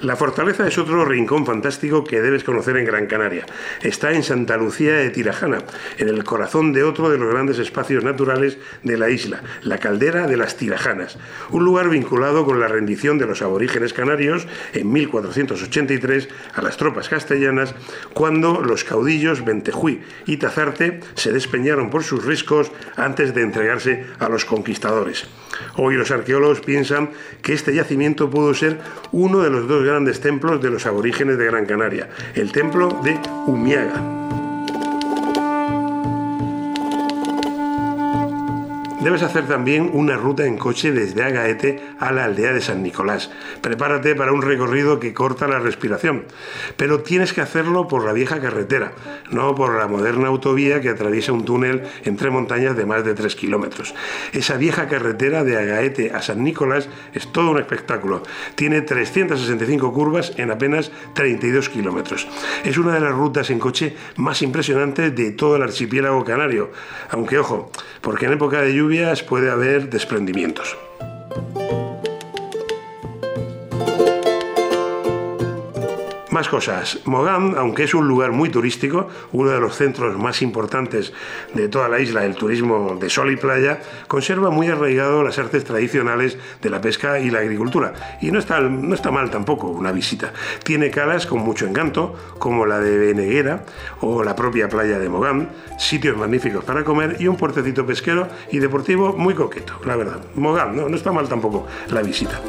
La 0.09 0.15
fortaleza 0.15 0.67
es 0.67 0.79
otro 0.79 1.05
rincón 1.05 1.45
fantástico 1.45 2.03
que 2.03 2.19
debes 2.19 2.43
conocer 2.43 2.75
en 2.77 2.85
Gran 2.85 3.05
Canaria. 3.05 3.45
Está 3.83 4.11
en 4.11 4.23
Santa 4.23 4.57
Lucía 4.57 4.95
de 4.95 5.11
Tirajana, 5.11 5.59
en 5.99 6.09
el 6.09 6.23
corazón 6.23 6.73
de 6.73 6.83
otro 6.83 7.11
de 7.11 7.19
los 7.19 7.31
grandes 7.31 7.59
espacios 7.59 8.03
naturales 8.03 8.57
de 8.81 8.97
la 8.97 9.11
isla, 9.11 9.43
la 9.61 9.77
caldera 9.77 10.25
de 10.25 10.35
las 10.35 10.57
Tirajanas, 10.57 11.19
un 11.51 11.63
lugar 11.63 11.89
vinculado 11.89 12.43
con 12.43 12.59
la 12.59 12.67
rendición 12.67 13.19
de 13.19 13.27
los 13.27 13.43
aborígenes 13.43 13.93
canarios 13.93 14.47
en 14.73 14.91
1483 14.91 16.27
a 16.55 16.63
las 16.63 16.77
tropas 16.77 17.07
castellanas, 17.07 17.75
cuando 18.15 18.63
los 18.63 18.83
caudillos 18.83 19.45
Ventejuí 19.45 20.01
y 20.25 20.37
Tazarte 20.37 21.01
se 21.13 21.31
despeñaron 21.31 21.91
por 21.91 22.03
sus 22.03 22.25
riscos 22.25 22.71
antes 22.95 23.35
de 23.35 23.43
entregarse 23.43 24.07
a 24.17 24.27
los 24.27 24.43
conquistadores. 24.43 25.27
Hoy 25.75 25.95
los 25.95 26.11
arqueólogos 26.11 26.61
piensan 26.61 27.11
que 27.41 27.53
este 27.53 27.73
yacimiento 27.73 28.29
pudo 28.29 28.53
ser 28.53 28.79
uno 29.11 29.39
de 29.39 29.49
los 29.49 29.67
dos 29.67 29.83
grandes 29.83 30.19
templos 30.21 30.61
de 30.61 30.69
los 30.69 30.85
aborígenes 30.85 31.37
de 31.37 31.45
Gran 31.45 31.65
Canaria, 31.65 32.09
el 32.35 32.51
templo 32.51 32.99
de 33.03 33.19
Umiaga. 33.47 34.19
Debes 39.01 39.23
hacer 39.23 39.47
también 39.47 39.91
una 39.93 40.17
ruta 40.17 40.45
en 40.45 40.57
coche 40.57 40.91
desde 40.91 41.23
Agaete 41.23 41.81
a 41.99 42.11
la 42.11 42.25
aldea 42.25 42.53
de 42.53 42.61
San 42.61 42.83
Nicolás. 42.83 43.29
Prepárate 43.61 44.15
para 44.15 44.31
un 44.31 44.41
recorrido 44.41 44.99
que 44.99 45.13
corta 45.13 45.47
la 45.47 45.59
respiración, 45.59 46.25
pero 46.77 47.01
tienes 47.01 47.33
que 47.33 47.41
hacerlo 47.41 47.87
por 47.87 48.05
la 48.05 48.13
vieja 48.13 48.39
carretera, 48.39 48.93
no 49.31 49.55
por 49.55 49.77
la 49.77 49.87
moderna 49.87 50.27
autovía 50.27 50.81
que 50.81 50.89
atraviesa 50.89 51.33
un 51.33 51.45
túnel 51.45 51.83
entre 52.05 52.29
montañas 52.29 52.75
de 52.75 52.85
más 52.85 53.03
de 53.03 53.13
3 53.13 53.35
kilómetros. 53.35 53.93
Esa 54.31 54.57
vieja 54.57 54.87
carretera 54.87 55.43
de 55.43 55.57
Agaete 55.57 56.11
a 56.13 56.21
San 56.21 56.43
Nicolás 56.43 56.89
es 57.13 57.31
todo 57.31 57.51
un 57.51 57.59
espectáculo. 57.59 58.23
Tiene 58.55 58.81
365 58.81 59.93
curvas 59.93 60.33
en 60.37 60.51
apenas 60.51 60.91
32 61.13 61.69
kilómetros. 61.69 62.27
Es 62.63 62.77
una 62.77 62.93
de 62.93 63.01
las 63.01 63.13
rutas 63.13 63.49
en 63.49 63.59
coche 63.59 63.95
más 64.15 64.41
impresionantes 64.41 65.15
de 65.15 65.31
todo 65.31 65.55
el 65.55 65.63
archipiélago 65.63 66.23
canario, 66.23 66.71
aunque 67.09 67.37
ojo, 67.37 67.71
porque 68.01 68.25
en 68.25 68.33
época 68.33 68.61
de 68.61 68.73
lluvia 68.73 69.09
puede 69.27 69.49
haber 69.49 69.89
desprendimientos. 69.89 70.88
Más 76.39 76.47
cosas. 76.47 76.99
Mogán, 77.03 77.55
aunque 77.57 77.83
es 77.83 77.93
un 77.93 78.07
lugar 78.07 78.31
muy 78.31 78.47
turístico, 78.47 79.09
uno 79.33 79.49
de 79.49 79.59
los 79.59 79.75
centros 79.75 80.17
más 80.17 80.41
importantes 80.41 81.11
de 81.53 81.67
toda 81.67 81.89
la 81.89 81.99
isla 81.99 82.21
del 82.21 82.35
turismo 82.35 82.95
de 82.97 83.09
sol 83.09 83.29
y 83.29 83.35
playa, 83.35 83.81
conserva 84.07 84.49
muy 84.49 84.67
arraigado 84.67 85.21
las 85.21 85.37
artes 85.37 85.65
tradicionales 85.65 86.37
de 86.61 86.69
la 86.69 86.79
pesca 86.79 87.19
y 87.19 87.29
la 87.29 87.39
agricultura. 87.39 88.17
Y 88.21 88.31
no 88.31 88.39
está, 88.39 88.61
no 88.61 88.95
está 88.95 89.11
mal 89.11 89.29
tampoco 89.29 89.67
una 89.67 89.91
visita. 89.91 90.31
Tiene 90.63 90.91
calas 90.91 91.25
con 91.25 91.39
mucho 91.39 91.67
encanto, 91.67 92.15
como 92.39 92.65
la 92.65 92.79
de 92.79 92.97
Beneguera 92.97 93.65
o 93.99 94.23
la 94.23 94.33
propia 94.33 94.69
playa 94.69 94.97
de 94.97 95.09
Mogán, 95.09 95.49
sitios 95.77 96.15
magníficos 96.15 96.63
para 96.63 96.85
comer 96.85 97.17
y 97.19 97.27
un 97.27 97.35
puertecito 97.35 97.85
pesquero 97.85 98.29
y 98.49 98.59
deportivo 98.59 99.11
muy 99.11 99.33
coqueto, 99.33 99.73
la 99.83 99.97
verdad. 99.97 100.21
Mogán, 100.35 100.73
no, 100.73 100.87
no 100.87 100.95
está 100.95 101.11
mal 101.11 101.27
tampoco 101.27 101.67
la 101.89 102.01
visita. 102.01 102.39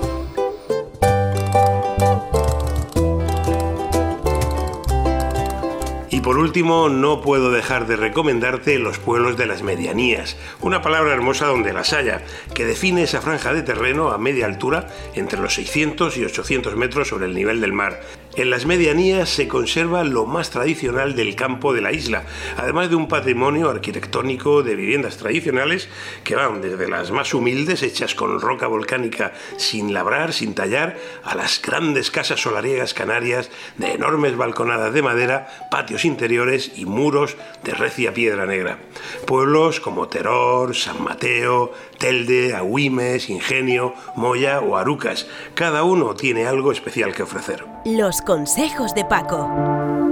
Y 6.21 6.23
por 6.23 6.37
último, 6.37 6.91
no 6.91 7.23
puedo 7.23 7.51
dejar 7.51 7.87
de 7.87 7.97
recomendarte 7.97 8.79
los 8.79 8.99
pueblos 8.99 9.39
de 9.39 9.47
las 9.47 9.63
medianías, 9.63 10.37
una 10.61 10.83
palabra 10.83 11.15
hermosa 11.15 11.47
donde 11.47 11.73
las 11.73 11.95
haya, 11.95 12.21
que 12.55 12.67
define 12.67 13.05
esa 13.05 13.23
franja 13.23 13.55
de 13.55 13.63
terreno 13.63 14.11
a 14.11 14.19
media 14.19 14.45
altura 14.45 14.89
entre 15.15 15.41
los 15.41 15.55
600 15.55 16.19
y 16.19 16.25
800 16.27 16.77
metros 16.77 17.09
sobre 17.09 17.25
el 17.25 17.35
nivel 17.35 17.63
del 17.63 17.73
mar. 17.73 18.03
En 18.37 18.51
las 18.51 18.67
medianías 18.67 19.31
se 19.31 19.49
conserva 19.49 20.05
lo 20.05 20.27
más 20.27 20.51
tradicional 20.51 21.17
del 21.17 21.35
campo 21.35 21.73
de 21.73 21.81
la 21.81 21.91
isla, 21.91 22.25
además 22.59 22.91
de 22.91 22.97
un 22.97 23.09
patrimonio 23.09 23.71
arquitectónico 23.71 24.63
de 24.63 24.77
viviendas 24.77 25.17
tradicionales 25.17 25.89
que 26.23 26.37
van 26.37 26.61
desde 26.61 26.89
las 26.89 27.11
más 27.11 27.33
humildes 27.33 27.83
hechas 27.83 28.15
con 28.15 28.41
roca 28.41 28.67
volcánica 28.67 29.33
sin 29.57 29.95
labrar, 29.95 30.33
sin 30.33 30.55
tallar, 30.55 30.97
a 31.25 31.35
las 31.35 31.61
grandes 31.63 32.11
casas 32.11 32.41
solariegas 32.41 32.95
canarias 32.95 33.51
de 33.79 33.95
enormes 33.95 34.37
balconadas 34.37 34.93
de 34.93 35.03
madera, 35.03 35.69
patios 35.71 36.05
interiores 36.11 36.73
y 36.77 36.85
muros 36.85 37.37
de 37.65 37.73
recia 37.73 38.13
piedra 38.13 38.47
negra. 38.47 38.79
Pueblos 39.27 39.81
como 39.81 40.09
Teror, 40.09 40.75
San 40.75 41.03
Mateo, 41.03 41.73
Telde, 41.99 42.55
Agüimes, 42.55 43.31
Ingenio, 43.31 43.95
Moya 44.17 44.61
o 44.61 44.77
Arucas, 44.77 45.27
cada 45.55 45.85
uno 45.85 46.15
tiene 46.15 46.47
algo 46.47 46.73
especial 46.73 47.15
que 47.15 47.23
ofrecer. 47.23 47.65
Los 47.87 48.21
consejos 48.21 48.95
de 48.95 49.07
Paco. 49.07 49.49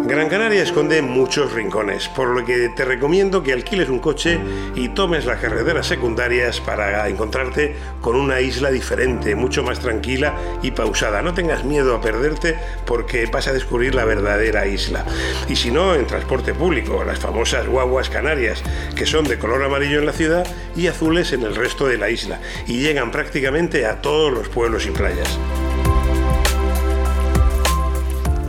Gran 0.07 0.31
Canaria 0.31 0.63
esconde 0.63 1.03
muchos 1.03 1.53
rincones, 1.53 2.09
por 2.09 2.29
lo 2.29 2.43
que 2.47 2.71
te 2.71 2.87
recomiendo 2.87 3.43
que 3.43 3.53
alquiles 3.53 3.91
un 3.91 3.99
coche 3.99 4.41
y 4.75 4.89
tomes 4.89 5.27
las 5.27 5.39
carreteras 5.39 5.87
secundarias 5.87 6.63
para 6.63 7.07
encontrarte 7.09 7.77
con 8.01 8.17
una 8.17 8.41
isla 8.41 8.71
diferente, 8.71 9.35
mucho 9.35 9.63
más 9.63 9.81
tranquila 9.81 10.35
y 10.63 10.71
pausada. 10.71 11.21
No 11.21 11.35
tengas 11.35 11.67
miedo 11.67 11.95
a 11.95 12.01
perderte 12.01 12.57
porque 12.87 13.27
vas 13.27 13.49
a 13.49 13.53
descubrir 13.53 13.95
la 13.95 14.07
verdadera 14.07 14.67
isla. 14.67 15.05
Y 15.47 15.57
si 15.57 15.71
no, 15.71 15.95
en 15.95 16.07
transporte 16.07 16.55
público, 16.55 17.05
las 17.05 17.19
famosas 17.19 17.67
guaguas 17.67 18.09
canarias, 18.09 18.63
que 18.97 19.05
son 19.05 19.25
de 19.25 19.39
color 19.39 19.63
amarillo 19.63 19.99
en 19.99 20.07
la 20.07 20.13
ciudad 20.13 20.47
y 20.75 20.87
azules 20.87 21.35
en 21.35 21.43
el 21.43 21.55
resto 21.55 21.87
de 21.87 21.99
la 21.99 22.09
isla, 22.09 22.41
y 22.67 22.81
llegan 22.81 23.11
prácticamente 23.11 23.85
a 23.85 24.01
todos 24.01 24.33
los 24.33 24.49
pueblos 24.49 24.87
y 24.87 24.91
playas. 24.91 25.39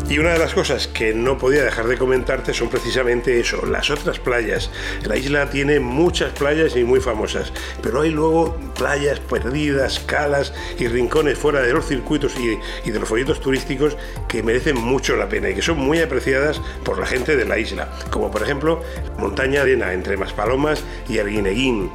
Y 0.09 0.17
una 0.17 0.33
de 0.33 0.39
las 0.39 0.55
cosas 0.55 0.87
que 0.87 1.13
no 1.13 1.37
podía 1.37 1.63
dejar 1.63 1.87
de 1.87 1.95
comentarte 1.95 2.51
son 2.51 2.67
precisamente 2.67 3.39
eso, 3.39 3.63
las 3.67 3.91
otras 3.91 4.17
playas. 4.17 4.71
La 5.03 5.15
isla 5.15 5.51
tiene 5.51 5.79
muchas 5.79 6.33
playas 6.33 6.75
y 6.75 6.83
muy 6.83 6.99
famosas, 6.99 7.53
pero 7.83 8.01
hay 8.01 8.09
luego 8.09 8.57
playas 8.75 9.19
perdidas, 9.19 9.99
calas 9.99 10.51
y 10.79 10.87
rincones 10.87 11.37
fuera 11.37 11.61
de 11.61 11.73
los 11.73 11.85
circuitos 11.85 12.33
y, 12.39 12.89
de 12.89 12.99
los 12.99 13.07
folletos 13.07 13.39
turísticos 13.39 13.97
que 14.27 14.41
merecen 14.41 14.77
mucho 14.77 15.15
la 15.15 15.29
pena 15.29 15.51
y 15.51 15.53
que 15.53 15.61
son 15.61 15.77
muy 15.77 15.99
apreciadas 15.99 16.59
por 16.83 16.97
la 16.97 17.05
gente 17.05 17.35
de 17.35 17.45
la 17.45 17.59
isla, 17.59 17.91
como 18.09 18.31
por 18.31 18.41
ejemplo 18.41 18.81
Montaña 19.19 19.61
Arena 19.61 19.93
entre 19.93 20.17
Maspalomas 20.17 20.83
y 21.07 21.19
Arguineguín 21.19 21.91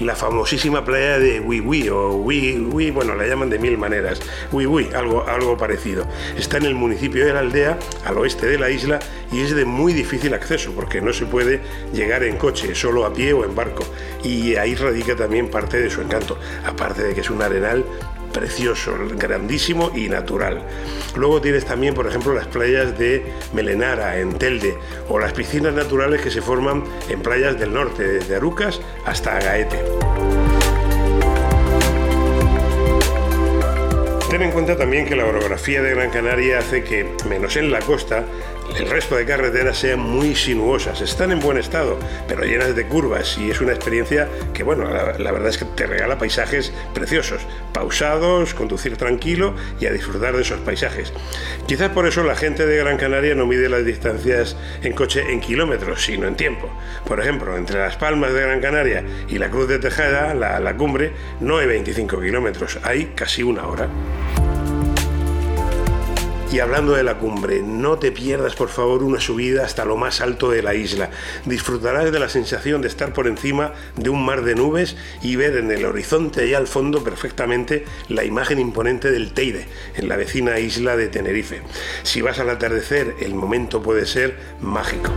la 0.00 0.16
famosísima 0.16 0.84
playa 0.84 1.18
de 1.18 1.40
Wiwi 1.40 1.88
o 1.88 2.16
Wi, 2.16 2.90
bueno, 2.90 3.14
la 3.14 3.26
llaman 3.26 3.50
de 3.50 3.58
mil 3.58 3.78
maneras, 3.78 4.20
Wiwi, 4.52 4.90
algo, 4.94 5.26
algo 5.26 5.56
parecido. 5.56 6.06
Está 6.36 6.56
en 6.58 6.64
el 6.64 6.74
municipio 6.74 7.24
de 7.24 7.32
la 7.32 7.40
aldea, 7.40 7.78
al 8.04 8.18
oeste 8.18 8.46
de 8.46 8.58
la 8.58 8.70
isla, 8.70 8.98
y 9.32 9.40
es 9.40 9.54
de 9.54 9.64
muy 9.64 9.92
difícil 9.92 10.34
acceso 10.34 10.72
porque 10.72 11.00
no 11.00 11.12
se 11.12 11.26
puede 11.26 11.60
llegar 11.92 12.24
en 12.24 12.36
coche, 12.36 12.74
solo 12.74 13.04
a 13.04 13.12
pie 13.12 13.32
o 13.32 13.44
en 13.44 13.54
barco. 13.54 13.84
Y 14.22 14.56
ahí 14.56 14.74
radica 14.74 15.16
también 15.16 15.48
parte 15.48 15.80
de 15.80 15.90
su 15.90 16.00
encanto, 16.00 16.38
aparte 16.66 17.02
de 17.02 17.14
que 17.14 17.20
es 17.20 17.30
un 17.30 17.42
arenal 17.42 17.84
precioso, 18.34 18.94
grandísimo 19.16 19.90
y 19.94 20.10
natural. 20.10 20.60
Luego 21.16 21.40
tienes 21.40 21.64
también, 21.64 21.94
por 21.94 22.06
ejemplo, 22.06 22.34
las 22.34 22.48
playas 22.48 22.98
de 22.98 23.24
Melenara, 23.54 24.18
en 24.18 24.34
Telde, 24.34 24.76
o 25.08 25.18
las 25.18 25.32
piscinas 25.32 25.72
naturales 25.72 26.20
que 26.20 26.30
se 26.30 26.42
forman 26.42 26.84
en 27.08 27.22
playas 27.22 27.58
del 27.58 27.72
norte, 27.72 28.02
desde 28.02 28.36
Arucas 28.36 28.80
hasta 29.06 29.38
Agaete. 29.38 29.78
Ten 34.28 34.42
en 34.42 34.50
cuenta 34.50 34.76
también 34.76 35.06
que 35.06 35.14
la 35.14 35.26
orografía 35.26 35.80
de 35.80 35.94
Gran 35.94 36.10
Canaria 36.10 36.58
hace 36.58 36.82
que, 36.82 37.14
menos 37.28 37.56
en 37.56 37.70
la 37.70 37.78
costa, 37.78 38.24
el 38.78 38.90
resto 38.90 39.16
de 39.16 39.24
carreteras 39.24 39.78
sean 39.78 40.00
muy 40.00 40.34
sinuosas. 40.34 41.00
Están 41.00 41.30
en 41.30 41.40
buen 41.40 41.58
estado, 41.58 41.98
pero 42.26 42.44
llenas 42.44 42.74
de 42.74 42.86
curvas 42.86 43.38
y 43.38 43.50
es 43.50 43.60
una 43.60 43.72
experiencia 43.72 44.28
que, 44.52 44.64
bueno, 44.64 44.88
la, 44.90 45.32
verdad 45.32 45.48
es 45.48 45.58
que 45.58 45.64
te 45.64 45.86
regala 45.86 46.18
paisajes 46.18 46.72
preciosos, 46.92 47.42
pausados, 47.72 48.54
conducir 48.54 48.96
tranquilo 48.96 49.54
y 49.80 49.86
a 49.86 49.92
disfrutar 49.92 50.34
de 50.34 50.42
esos 50.42 50.58
paisajes. 50.60 51.12
Quizás 51.66 51.90
por 51.90 52.06
eso 52.06 52.24
la 52.24 52.34
gente 52.34 52.66
de 52.66 52.76
Gran 52.76 52.96
Canaria 52.96 53.34
no 53.34 53.46
mide 53.46 53.68
las 53.68 53.84
distancias 53.84 54.56
en 54.82 54.92
coche 54.92 55.32
en 55.32 55.40
kilómetros, 55.40 56.04
sino 56.04 56.26
en 56.26 56.34
tiempo. 56.34 56.68
Por 57.06 57.20
ejemplo, 57.20 57.56
entre 57.56 57.78
Las 57.78 57.96
Palmas 57.96 58.32
de 58.32 58.40
Gran 58.40 58.60
Canaria 58.60 59.04
y 59.28 59.38
la 59.38 59.50
Cruz 59.50 59.68
de 59.68 59.78
Tejada, 59.78 60.34
la, 60.34 60.58
la 60.58 60.76
cumbre, 60.76 61.12
no 61.40 61.58
hay 61.58 61.66
25 61.66 62.20
kilómetros, 62.20 62.78
hay 62.82 63.12
casi 63.14 63.42
una 63.42 63.66
hora. 63.66 63.88
Y 66.54 66.60
hablando 66.60 66.92
de 66.92 67.02
la 67.02 67.18
cumbre, 67.18 67.62
no 67.64 67.98
te 67.98 68.12
pierdas 68.12 68.54
por 68.54 68.68
favor 68.68 69.02
una 69.02 69.18
subida 69.18 69.64
hasta 69.64 69.84
lo 69.84 69.96
más 69.96 70.20
alto 70.20 70.52
de 70.52 70.62
la 70.62 70.72
isla. 70.72 71.10
Disfrutarás 71.46 72.12
de 72.12 72.20
la 72.20 72.28
sensación 72.28 72.80
de 72.80 72.86
estar 72.86 73.12
por 73.12 73.26
encima 73.26 73.72
de 73.96 74.08
un 74.08 74.24
mar 74.24 74.44
de 74.44 74.54
nubes 74.54 74.96
y 75.20 75.34
ver 75.34 75.56
en 75.56 75.72
el 75.72 75.84
horizonte 75.84 76.46
y 76.46 76.54
al 76.54 76.68
fondo 76.68 77.02
perfectamente 77.02 77.84
la 78.08 78.22
imagen 78.22 78.60
imponente 78.60 79.10
del 79.10 79.32
Teide, 79.32 79.66
en 79.96 80.08
la 80.08 80.16
vecina 80.16 80.60
isla 80.60 80.96
de 80.96 81.08
Tenerife. 81.08 81.62
Si 82.04 82.20
vas 82.20 82.38
al 82.38 82.50
atardecer, 82.50 83.16
el 83.18 83.34
momento 83.34 83.82
puede 83.82 84.06
ser 84.06 84.38
mágico. 84.60 85.10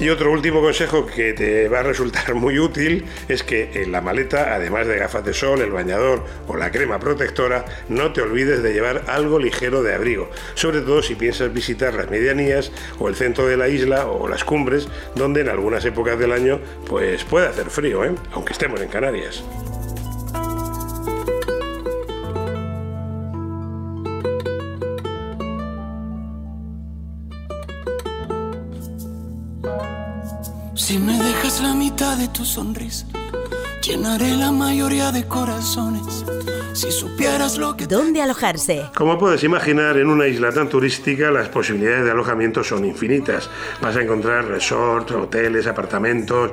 Y 0.00 0.08
otro 0.08 0.32
último 0.32 0.60
consejo 0.60 1.06
que 1.06 1.34
te 1.34 1.68
va 1.68 1.80
a 1.80 1.82
resultar 1.84 2.34
muy 2.34 2.58
útil 2.58 3.04
es 3.28 3.44
que 3.44 3.70
en 3.74 3.92
la 3.92 4.00
maleta, 4.00 4.54
además 4.54 4.86
de 4.88 4.96
gafas 4.96 5.24
de 5.24 5.32
sol, 5.32 5.60
el 5.60 5.70
bañador 5.70 6.24
o 6.48 6.56
la 6.56 6.72
crema 6.72 6.98
protectora, 6.98 7.64
no 7.88 8.12
te 8.12 8.20
olvides 8.20 8.62
de 8.62 8.72
llevar 8.72 9.04
algo 9.06 9.38
ligero 9.38 9.82
de 9.82 9.94
abrigo, 9.94 10.30
sobre 10.54 10.80
todo 10.80 11.00
si 11.00 11.14
piensas 11.14 11.52
visitar 11.52 11.94
las 11.94 12.10
medianías 12.10 12.72
o 12.98 13.08
el 13.08 13.14
centro 13.14 13.46
de 13.46 13.56
la 13.56 13.68
isla 13.68 14.06
o 14.06 14.28
las 14.28 14.44
cumbres, 14.44 14.88
donde 15.14 15.42
en 15.42 15.48
algunas 15.48 15.84
épocas 15.84 16.18
del 16.18 16.32
año 16.32 16.60
pues 16.88 17.24
puede 17.24 17.46
hacer 17.46 17.70
frío, 17.70 18.04
¿eh? 18.04 18.14
aunque 18.32 18.52
estemos 18.52 18.80
en 18.80 18.88
Canarias. 18.88 19.44
Si 30.76 30.98
me 30.98 31.16
dejas 31.16 31.62
la 31.62 31.72
mitad 31.72 32.16
de 32.18 32.26
tu 32.26 32.44
sonrisa, 32.44 33.06
llenaré 33.80 34.32
la 34.32 34.50
mayoría 34.50 35.12
de 35.12 35.24
corazones. 35.24 36.24
Si 36.72 36.90
supieras 36.90 37.58
lo 37.58 37.76
que... 37.76 37.86
¿Dónde 37.86 38.20
alojarse? 38.20 38.90
Como 38.96 39.16
puedes 39.16 39.44
imaginar, 39.44 39.96
en 39.96 40.08
una 40.08 40.26
isla 40.26 40.50
tan 40.50 40.68
turística 40.68 41.30
las 41.30 41.48
posibilidades 41.48 42.04
de 42.04 42.10
alojamiento 42.10 42.64
son 42.64 42.84
infinitas. 42.84 43.48
Vas 43.80 43.94
a 43.94 44.02
encontrar 44.02 44.46
resorts, 44.46 45.12
hoteles, 45.12 45.68
apartamentos, 45.68 46.50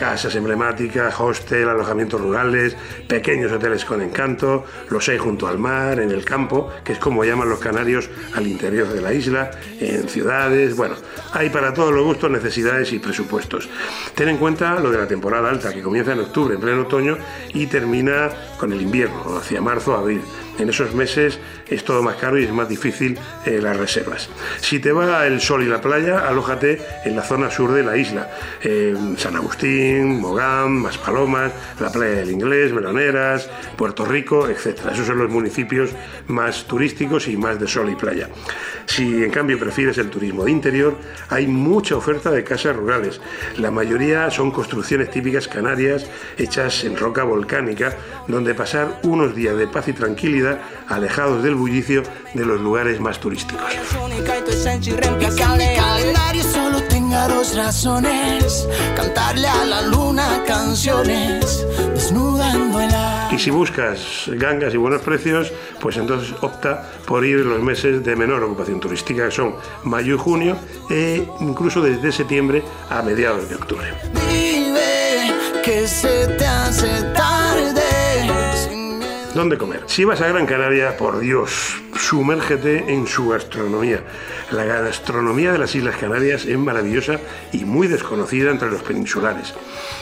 casas 0.00 0.34
emblemáticas, 0.34 1.20
hostel, 1.20 1.68
alojamientos 1.68 2.18
rurales, 2.18 2.74
pequeños 3.06 3.52
hoteles 3.52 3.84
con 3.84 4.00
encanto, 4.00 4.64
los 4.88 5.06
hay 5.10 5.18
junto 5.18 5.46
al 5.46 5.58
mar, 5.58 6.00
en 6.00 6.10
el 6.10 6.24
campo, 6.24 6.70
que 6.82 6.94
es 6.94 6.98
como 6.98 7.22
llaman 7.22 7.50
los 7.50 7.58
canarios 7.58 8.08
al 8.34 8.46
interior 8.46 8.88
de 8.88 9.02
la 9.02 9.12
isla, 9.12 9.50
en 9.78 10.08
ciudades, 10.08 10.74
bueno, 10.74 10.94
hay 11.34 11.50
para 11.50 11.74
todos 11.74 11.92
los 11.92 12.02
gustos, 12.02 12.30
necesidades 12.30 12.94
y 12.94 12.98
presupuestos. 12.98 13.68
Ten 14.14 14.30
en 14.30 14.38
cuenta 14.38 14.80
lo 14.80 14.90
de 14.90 14.96
la 14.96 15.06
temporada 15.06 15.50
alta, 15.50 15.70
que 15.70 15.82
comienza 15.82 16.14
en 16.14 16.20
octubre, 16.20 16.54
en 16.54 16.62
pleno 16.62 16.80
otoño, 16.80 17.18
y 17.52 17.66
termina 17.66 18.30
con 18.58 18.72
el 18.72 18.80
invierno, 18.80 19.36
hacia 19.36 19.60
marzo, 19.60 19.94
abril. 19.94 20.22
En 20.60 20.68
esos 20.68 20.94
meses 20.94 21.38
es 21.68 21.84
todo 21.84 22.02
más 22.02 22.16
caro 22.16 22.38
y 22.38 22.44
es 22.44 22.52
más 22.52 22.68
difícil 22.68 23.18
eh, 23.46 23.60
las 23.62 23.76
reservas. 23.78 24.28
Si 24.60 24.78
te 24.78 24.92
va 24.92 25.26
el 25.26 25.40
sol 25.40 25.62
y 25.62 25.66
la 25.66 25.80
playa, 25.80 26.28
alójate 26.28 26.78
en 27.06 27.16
la 27.16 27.22
zona 27.22 27.50
sur 27.50 27.72
de 27.72 27.82
la 27.82 27.96
isla. 27.96 28.28
San 29.16 29.36
Agustín, 29.36 30.20
Mogán, 30.20 30.72
Maspalomas, 30.72 31.52
la 31.80 31.90
playa 31.90 32.16
del 32.16 32.30
Inglés, 32.30 32.72
Meloneras, 32.72 33.48
Puerto 33.76 34.04
Rico, 34.04 34.48
etc. 34.48 34.90
Esos 34.92 35.06
son 35.06 35.18
los 35.18 35.30
municipios 35.30 35.90
más 36.26 36.66
turísticos 36.66 37.26
y 37.28 37.36
más 37.38 37.58
de 37.58 37.66
sol 37.66 37.88
y 37.90 37.94
playa. 37.94 38.28
Si 38.86 39.24
en 39.24 39.30
cambio 39.30 39.58
prefieres 39.58 39.96
el 39.98 40.10
turismo 40.10 40.44
de 40.44 40.50
interior, 40.50 40.96
hay 41.28 41.46
mucha 41.46 41.96
oferta 41.96 42.30
de 42.30 42.44
casas 42.44 42.76
rurales. 42.76 43.20
La 43.56 43.70
mayoría 43.70 44.30
son 44.30 44.50
construcciones 44.50 45.10
típicas 45.10 45.48
canarias 45.48 46.06
hechas 46.36 46.84
en 46.84 46.96
roca 46.96 47.24
volcánica, 47.24 47.96
donde 48.28 48.54
pasar 48.54 49.00
unos 49.04 49.34
días 49.34 49.56
de 49.56 49.66
paz 49.66 49.88
y 49.88 49.92
tranquilidad 49.92 50.49
alejados 50.88 51.42
del 51.42 51.54
bullicio 51.54 52.02
de 52.34 52.44
los 52.44 52.60
lugares 52.60 53.00
más 53.00 53.18
turísticos. 53.20 53.62
solo 56.42 56.82
tenga 56.84 57.28
dos 57.28 57.54
razones, 57.54 58.68
cantarle 58.96 59.48
a 59.48 59.64
la 59.64 59.82
luna 59.82 60.42
canciones, 60.46 61.66
Y 63.32 63.38
si 63.38 63.50
buscas 63.50 64.24
gangas 64.26 64.74
y 64.74 64.76
buenos 64.76 65.02
precios, 65.02 65.52
pues 65.80 65.96
entonces 65.96 66.34
opta 66.40 66.90
por 67.06 67.24
ir 67.24 67.40
los 67.46 67.62
meses 67.62 68.04
de 68.04 68.16
menor 68.16 68.42
ocupación 68.42 68.80
turística, 68.80 69.26
que 69.26 69.30
son 69.30 69.54
mayo 69.84 70.14
y 70.14 70.18
junio, 70.18 70.56
e 70.90 71.26
incluso 71.40 71.80
desde 71.80 72.10
septiembre 72.12 72.62
a 72.88 73.02
mediados 73.02 73.48
de 73.48 73.54
octubre. 73.54 73.86
que 75.62 75.86
se 75.86 76.26
te 76.38 76.46
hace 76.46 77.02
tarde 77.14 77.49
¿Dónde 79.40 79.56
comer? 79.56 79.84
Si 79.86 80.04
vas 80.04 80.20
a 80.20 80.28
Gran 80.28 80.44
Canaria, 80.44 80.98
por 80.98 81.18
Dios, 81.18 81.80
sumérgete 81.98 82.92
en 82.92 83.06
su 83.06 83.30
gastronomía. 83.30 84.04
La 84.50 84.64
gastronomía 84.64 85.52
de 85.52 85.56
las 85.56 85.74
Islas 85.74 85.96
Canarias 85.96 86.44
es 86.44 86.58
maravillosa 86.58 87.18
y 87.50 87.64
muy 87.64 87.88
desconocida 87.88 88.50
entre 88.50 88.70
los 88.70 88.82
peninsulares. 88.82 89.54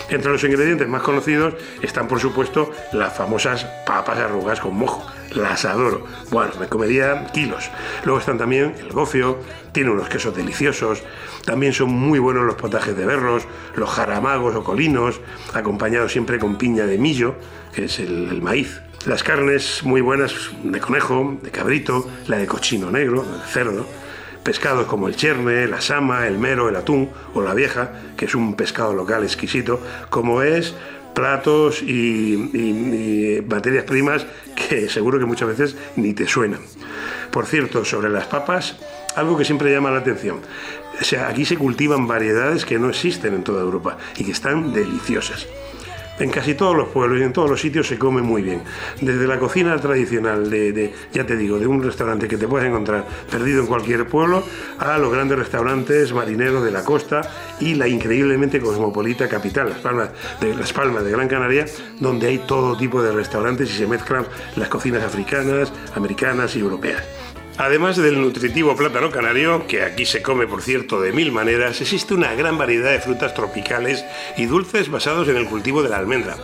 Entre 0.09 0.29
los 0.29 0.43
ingredientes 0.43 0.89
más 0.89 1.03
conocidos 1.03 1.53
están, 1.81 2.09
por 2.09 2.19
supuesto, 2.19 2.69
las 2.91 3.15
famosas 3.15 3.63
papas 3.85 4.17
arrugas 4.19 4.59
con 4.59 4.75
mojo. 4.75 5.09
Las 5.33 5.63
adoro. 5.63 6.05
Bueno, 6.31 6.51
me 6.59 6.67
comería 6.67 7.27
kilos. 7.27 7.71
Luego 8.03 8.19
están 8.19 8.37
también 8.37 8.75
el 8.77 8.91
gofio, 8.91 9.39
tiene 9.71 9.91
unos 9.91 10.09
quesos 10.09 10.35
deliciosos. 10.35 11.01
También 11.45 11.71
son 11.71 11.91
muy 11.91 12.19
buenos 12.19 12.43
los 12.43 12.55
potajes 12.55 12.97
de 12.97 13.05
berros, 13.05 13.43
los 13.77 13.89
jaramagos 13.89 14.53
o 14.55 14.65
colinos, 14.65 15.21
acompañados 15.53 16.11
siempre 16.11 16.39
con 16.39 16.57
piña 16.57 16.85
de 16.85 16.97
millo, 16.97 17.35
que 17.73 17.85
es 17.85 17.99
el 17.99 18.41
maíz 18.41 18.81
las 19.05 19.23
carnes 19.23 19.83
muy 19.83 20.01
buenas 20.01 20.33
de 20.63 20.79
conejo, 20.79 21.37
de 21.41 21.51
cabrito, 21.51 22.07
la 22.27 22.37
de 22.37 22.47
cochino 22.47 22.91
negro, 22.91 23.23
de 23.23 23.47
cerdo, 23.47 23.85
Pescados 24.43 24.87
como 24.87 25.09
el 25.09 25.15
cherne, 25.15 25.67
la 25.67 25.81
sama, 25.81 26.25
el 26.25 26.39
mero, 26.39 26.69
el 26.69 26.75
atún 26.77 27.09
o 27.33 27.41
la 27.41 27.53
vieja, 27.53 27.91
que 28.15 28.25
es 28.25 28.35
un 28.35 28.55
pescado 28.55 28.93
local 28.93 29.23
exquisito, 29.23 29.81
como 30.09 30.41
es 30.41 30.73
platos 31.13 31.81
y, 31.81 32.33
y 32.33 33.45
materias 33.47 33.83
primas 33.83 34.25
que 34.55 34.89
seguro 34.89 35.19
que 35.19 35.25
muchas 35.25 35.49
veces 35.49 35.75
ni 35.97 36.13
te 36.13 36.25
suenan. 36.25 36.61
Por 37.31 37.45
cierto, 37.45 37.83
sobre 37.83 38.09
las 38.09 38.27
papas, 38.27 38.77
algo 39.15 39.37
que 39.37 39.43
siempre 39.43 39.71
llama 39.71 39.91
la 39.91 39.99
atención. 39.99 40.39
O 40.99 41.03
sea, 41.03 41.27
aquí 41.27 41.45
se 41.45 41.57
cultivan 41.57 42.07
variedades 42.07 42.65
que 42.65 42.79
no 42.79 42.89
existen 42.89 43.33
en 43.33 43.43
toda 43.43 43.61
Europa 43.61 43.97
y 44.17 44.23
que 44.23 44.31
están 44.31 44.73
deliciosas. 44.73 45.47
En 46.19 46.29
casi 46.31 46.53
todos 46.53 46.75
los 46.75 46.89
pueblos 46.89 47.19
y 47.19 47.23
en 47.23 47.31
todos 47.31 47.49
los 47.49 47.61
sitios 47.61 47.87
se 47.87 47.97
come 47.97 48.21
muy 48.21 48.41
bien. 48.41 48.61
Desde 48.99 49.25
la 49.25 49.39
cocina 49.39 49.77
tradicional 49.77 50.49
de, 50.49 50.93
ya 51.13 51.25
te 51.25 51.37
digo, 51.37 51.59
de 51.59 51.67
un 51.67 51.81
restaurante 51.81 52.27
que 52.27 52.37
te 52.37 52.47
puedes 52.47 52.67
encontrar 52.67 53.05
perdido 53.31 53.61
en 53.61 53.67
cualquier 53.67 54.05
pueblo, 54.07 54.43
a 54.79 54.97
los 54.97 55.11
grandes 55.13 55.39
restaurantes 55.39 56.11
marineros 56.11 56.63
de 56.63 56.71
la 56.71 56.83
costa 56.83 57.21
y 57.61 57.75
la 57.75 57.87
increíblemente 57.87 58.59
cosmopolita 58.59 59.29
capital, 59.29 59.69
Las 59.69 59.79
Palmas 59.79 60.09
de, 60.41 60.53
las 60.55 60.73
Palmas 60.73 61.05
de 61.05 61.11
Gran 61.11 61.29
Canaria, 61.29 61.65
donde 61.99 62.27
hay 62.27 62.39
todo 62.39 62.77
tipo 62.77 63.01
de 63.01 63.13
restaurantes 63.13 63.69
y 63.69 63.77
se 63.77 63.87
mezclan 63.87 64.25
las 64.57 64.67
cocinas 64.67 65.03
africanas, 65.03 65.71
americanas 65.95 66.55
y 66.55 66.59
europeas. 66.59 67.03
Además 67.59 67.97
del 67.97 68.21
nutritivo 68.21 68.73
plátano 68.77 69.11
canario, 69.11 69.67
que 69.67 69.83
aquí 69.83 70.05
se 70.05 70.21
come 70.21 70.47
por 70.47 70.61
cierto 70.61 71.01
de 71.01 71.11
mil 71.11 71.33
maneras, 71.33 71.81
existe 71.81 72.13
una 72.13 72.33
gran 72.33 72.57
variedad 72.57 72.89
de 72.89 73.01
frutas 73.01 73.33
tropicales 73.33 74.05
y 74.37 74.45
dulces 74.45 74.89
basados 74.89 75.27
en 75.27 75.35
el 75.35 75.45
cultivo 75.45 75.83
de 75.83 75.89
la 75.89 75.97
almendra. 75.97 76.37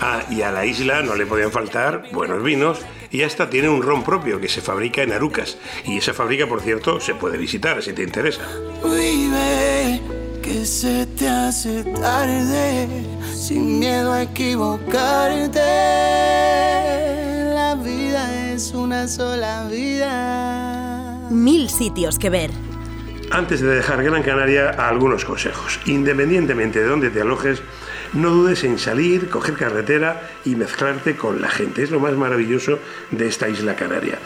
Ah, 0.00 0.22
y 0.30 0.42
a 0.42 0.52
la 0.52 0.64
isla 0.64 1.02
no 1.02 1.16
le 1.16 1.26
podían 1.26 1.50
faltar 1.50 2.04
buenos 2.12 2.40
vinos 2.44 2.78
y 3.10 3.22
hasta 3.22 3.50
tiene 3.50 3.68
un 3.68 3.82
ron 3.82 4.04
propio 4.04 4.40
que 4.40 4.48
se 4.48 4.60
fabrica 4.60 5.02
en 5.02 5.12
Arucas. 5.12 5.58
Y 5.84 5.98
esa 5.98 6.14
fábrica, 6.14 6.46
por 6.46 6.60
cierto, 6.60 7.00
se 7.00 7.16
puede 7.16 7.36
visitar 7.36 7.82
si 7.82 7.92
te 7.92 8.04
interesa. 8.04 8.42
Es 18.60 18.74
una 18.74 19.08
sola 19.08 19.66
vida 19.70 21.18
mil 21.30 21.70
sitios 21.70 22.18
que 22.18 22.28
ver. 22.28 22.50
Antes 23.30 23.62
de 23.62 23.68
dejar 23.68 24.04
Gran 24.04 24.22
Canaria, 24.22 24.68
algunos 24.68 25.24
consejos. 25.24 25.80
Independientemente 25.86 26.80
de 26.80 26.84
dónde 26.84 27.08
te 27.08 27.22
alojes, 27.22 27.62
no 28.12 28.30
dudes 28.30 28.64
en 28.64 28.78
salir, 28.78 29.30
coger 29.30 29.54
carretera 29.54 30.20
y 30.44 30.56
mezclarte 30.56 31.16
con 31.16 31.40
la 31.40 31.48
gente. 31.48 31.82
Es 31.82 31.90
lo 31.90 32.00
más 32.00 32.12
maravilloso 32.14 32.80
de 33.12 33.28
esta 33.28 33.48
isla 33.48 33.76
canaria. 33.76 34.18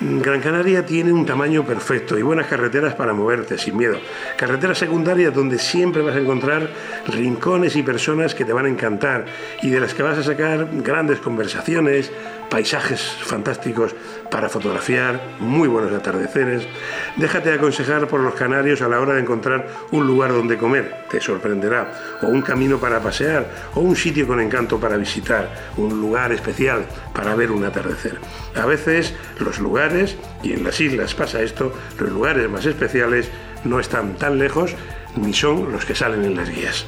Gran 0.00 0.40
Canaria 0.40 0.84
tiene 0.84 1.12
un 1.12 1.24
tamaño 1.24 1.64
perfecto 1.64 2.18
y 2.18 2.22
buenas 2.22 2.46
carreteras 2.46 2.94
para 2.94 3.14
moverte 3.14 3.56
sin 3.56 3.76
miedo. 3.76 3.98
Carreteras 4.36 4.78
secundarias 4.78 5.34
donde 5.34 5.58
siempre 5.58 6.02
vas 6.02 6.14
a 6.14 6.18
encontrar 6.18 6.68
rincones 7.08 7.74
y 7.74 7.82
personas 7.82 8.34
que 8.34 8.44
te 8.44 8.52
van 8.52 8.66
a 8.66 8.68
encantar 8.68 9.24
y 9.62 9.70
de 9.70 9.80
las 9.80 9.94
que 9.94 10.02
vas 10.02 10.18
a 10.18 10.22
sacar 10.22 10.68
grandes 10.70 11.18
conversaciones, 11.20 12.12
paisajes 12.52 13.00
fantásticos 13.00 13.94
para 14.30 14.50
fotografiar, 14.50 15.18
muy 15.40 15.68
buenos 15.68 15.90
atardeceres. 15.90 16.68
Déjate 17.16 17.50
aconsejar 17.50 18.06
por 18.08 18.20
los 18.20 18.34
canarios 18.34 18.82
a 18.82 18.88
la 18.88 19.00
hora 19.00 19.14
de 19.14 19.22
encontrar 19.22 19.66
un 19.90 20.06
lugar 20.06 20.32
donde 20.32 20.58
comer, 20.58 21.06
te 21.08 21.18
sorprenderá, 21.18 22.18
o 22.20 22.26
un 22.26 22.42
camino 22.42 22.76
para 22.76 23.00
pasear, 23.00 23.46
o 23.74 23.80
un 23.80 23.96
sitio 23.96 24.26
con 24.26 24.38
encanto 24.38 24.78
para 24.78 24.98
visitar, 24.98 25.48
un 25.78 25.98
lugar 25.98 26.30
especial 26.30 26.84
para 27.14 27.34
ver 27.34 27.50
un 27.50 27.64
atardecer. 27.64 28.18
A 28.54 28.66
veces 28.66 29.14
los 29.38 29.58
lugares, 29.58 30.18
y 30.42 30.52
en 30.52 30.62
las 30.62 30.78
islas 30.78 31.14
pasa 31.14 31.40
esto, 31.40 31.72
los 31.98 32.10
lugares 32.10 32.50
más 32.50 32.66
especiales 32.66 33.30
no 33.64 33.80
están 33.80 34.16
tan 34.16 34.38
lejos 34.38 34.74
ni 35.16 35.32
son 35.32 35.72
los 35.72 35.86
que 35.86 35.94
salen 35.94 36.26
en 36.26 36.36
las 36.36 36.50
guías. 36.50 36.84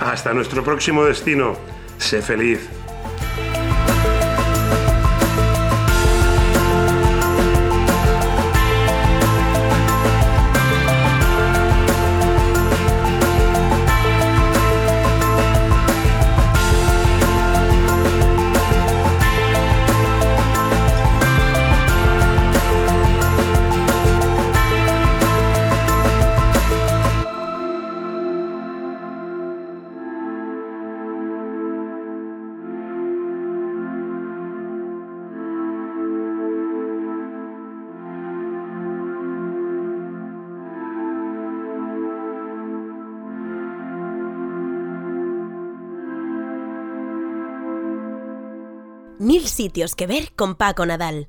Hasta 0.00 0.34
nuestro 0.34 0.64
próximo 0.64 1.04
destino. 1.04 1.56
Sé 1.98 2.20
feliz. 2.20 2.79
Mil 49.30 49.46
sitios 49.46 49.94
que 49.94 50.08
ver 50.08 50.32
con 50.34 50.56
Paco 50.56 50.84
Nadal. 50.84 51.28